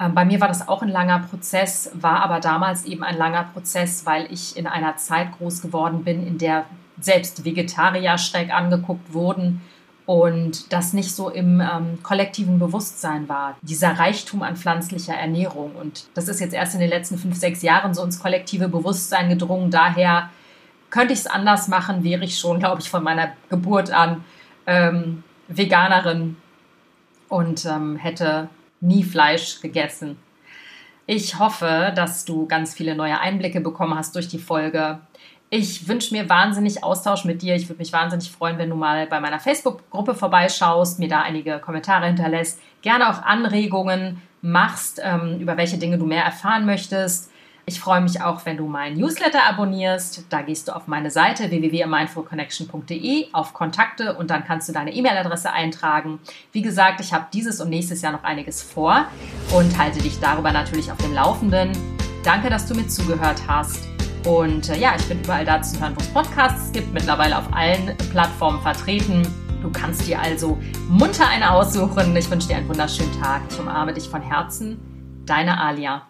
Ähm, 0.00 0.14
bei 0.14 0.24
mir 0.24 0.40
war 0.40 0.48
das 0.48 0.68
auch 0.68 0.82
ein 0.82 0.88
langer 0.88 1.20
Prozess, 1.20 1.90
war 1.94 2.22
aber 2.22 2.40
damals 2.40 2.84
eben 2.84 3.02
ein 3.02 3.16
langer 3.16 3.44
Prozess, 3.44 4.04
weil 4.06 4.30
ich 4.32 4.56
in 4.56 4.66
einer 4.66 4.96
Zeit 4.96 5.36
groß 5.38 5.62
geworden 5.62 6.04
bin, 6.04 6.26
in 6.26 6.38
der 6.38 6.64
selbst 7.00 7.44
Vegetarier 7.44 8.18
schräg 8.18 8.52
angeguckt 8.52 9.12
wurden 9.12 9.60
und 10.08 10.72
das 10.72 10.94
nicht 10.94 11.14
so 11.14 11.28
im 11.28 11.60
ähm, 11.60 11.98
kollektiven 12.02 12.58
Bewusstsein 12.58 13.28
war, 13.28 13.58
dieser 13.60 13.98
Reichtum 13.98 14.42
an 14.42 14.56
pflanzlicher 14.56 15.12
Ernährung. 15.12 15.72
Und 15.76 16.06
das 16.14 16.28
ist 16.28 16.40
jetzt 16.40 16.54
erst 16.54 16.72
in 16.72 16.80
den 16.80 16.88
letzten 16.88 17.18
fünf, 17.18 17.36
sechs 17.36 17.60
Jahren 17.60 17.92
so 17.92 18.02
ins 18.02 18.18
kollektive 18.18 18.68
Bewusstsein 18.68 19.28
gedrungen. 19.28 19.70
Daher 19.70 20.30
könnte 20.88 21.12
ich 21.12 21.18
es 21.18 21.26
anders 21.26 21.68
machen, 21.68 22.04
wäre 22.04 22.24
ich 22.24 22.38
schon, 22.38 22.58
glaube 22.58 22.80
ich, 22.80 22.88
von 22.88 23.04
meiner 23.04 23.32
Geburt 23.50 23.90
an 23.90 24.24
ähm, 24.66 25.24
Veganerin 25.46 26.38
und 27.28 27.66
ähm, 27.66 27.96
hätte 27.96 28.48
nie 28.80 29.04
Fleisch 29.04 29.60
gegessen. 29.60 30.16
Ich 31.04 31.38
hoffe, 31.38 31.92
dass 31.94 32.24
du 32.24 32.46
ganz 32.46 32.72
viele 32.72 32.94
neue 32.94 33.20
Einblicke 33.20 33.60
bekommen 33.60 33.94
hast 33.94 34.14
durch 34.14 34.28
die 34.28 34.38
Folge. 34.38 35.00
Ich 35.50 35.88
wünsche 35.88 36.14
mir 36.14 36.28
wahnsinnig 36.28 36.84
Austausch 36.84 37.24
mit 37.24 37.40
dir. 37.40 37.56
Ich 37.56 37.68
würde 37.68 37.78
mich 37.78 37.92
wahnsinnig 37.92 38.30
freuen, 38.30 38.58
wenn 38.58 38.68
du 38.68 38.76
mal 38.76 39.06
bei 39.06 39.18
meiner 39.18 39.40
Facebook-Gruppe 39.40 40.14
vorbeischaust, 40.14 40.98
mir 40.98 41.08
da 41.08 41.22
einige 41.22 41.58
Kommentare 41.58 42.06
hinterlässt, 42.06 42.60
gerne 42.82 43.08
auch 43.08 43.22
Anregungen 43.22 44.20
machst, 44.42 45.00
ähm, 45.02 45.38
über 45.40 45.56
welche 45.56 45.78
Dinge 45.78 45.96
du 45.98 46.04
mehr 46.04 46.22
erfahren 46.22 46.66
möchtest. 46.66 47.30
Ich 47.64 47.80
freue 47.80 48.00
mich 48.00 48.22
auch, 48.22 48.46
wenn 48.46 48.56
du 48.56 48.66
meinen 48.66 48.98
Newsletter 48.98 49.44
abonnierst. 49.46 50.24
Da 50.30 50.40
gehst 50.42 50.68
du 50.68 50.72
auf 50.72 50.86
meine 50.86 51.10
Seite 51.10 51.50
www.mindfulconnection.de 51.50 53.26
auf 53.32 53.52
Kontakte 53.52 54.16
und 54.16 54.30
dann 54.30 54.44
kannst 54.44 54.68
du 54.68 54.72
deine 54.72 54.92
E-Mail-Adresse 54.92 55.52
eintragen. 55.52 56.18
Wie 56.52 56.62
gesagt, 56.62 57.00
ich 57.00 57.12
habe 57.12 57.26
dieses 57.32 57.60
und 57.60 57.68
nächstes 57.68 58.00
Jahr 58.00 58.12
noch 58.12 58.24
einiges 58.24 58.62
vor 58.62 59.06
und 59.54 59.76
halte 59.78 60.00
dich 60.00 60.18
darüber 60.18 60.52
natürlich 60.52 60.90
auf 60.90 60.98
dem 60.98 61.12
Laufenden. 61.12 61.72
Danke, 62.24 62.48
dass 62.48 62.66
du 62.66 62.74
mir 62.74 62.88
zugehört 62.88 63.42
hast. 63.46 63.97
Und 64.26 64.68
äh, 64.68 64.78
ja, 64.78 64.94
ich 64.98 65.06
bin 65.06 65.20
überall 65.20 65.44
da 65.44 65.62
zu 65.62 65.80
hören, 65.80 65.94
wo 65.96 66.00
es 66.00 66.08
Podcasts 66.08 66.72
gibt, 66.72 66.92
mittlerweile 66.92 67.38
auf 67.38 67.52
allen 67.52 67.96
Plattformen 68.10 68.60
vertreten. 68.60 69.26
Du 69.62 69.70
kannst 69.70 70.06
dir 70.06 70.20
also 70.20 70.58
munter 70.88 71.28
eine 71.28 71.50
aussuchen. 71.50 72.16
Ich 72.16 72.30
wünsche 72.30 72.48
dir 72.48 72.56
einen 72.56 72.68
wunderschönen 72.68 73.12
Tag. 73.20 73.42
Ich 73.50 73.58
umarme 73.58 73.92
dich 73.92 74.08
von 74.08 74.22
Herzen. 74.22 74.78
Deine 75.26 75.60
Alia. 75.60 76.06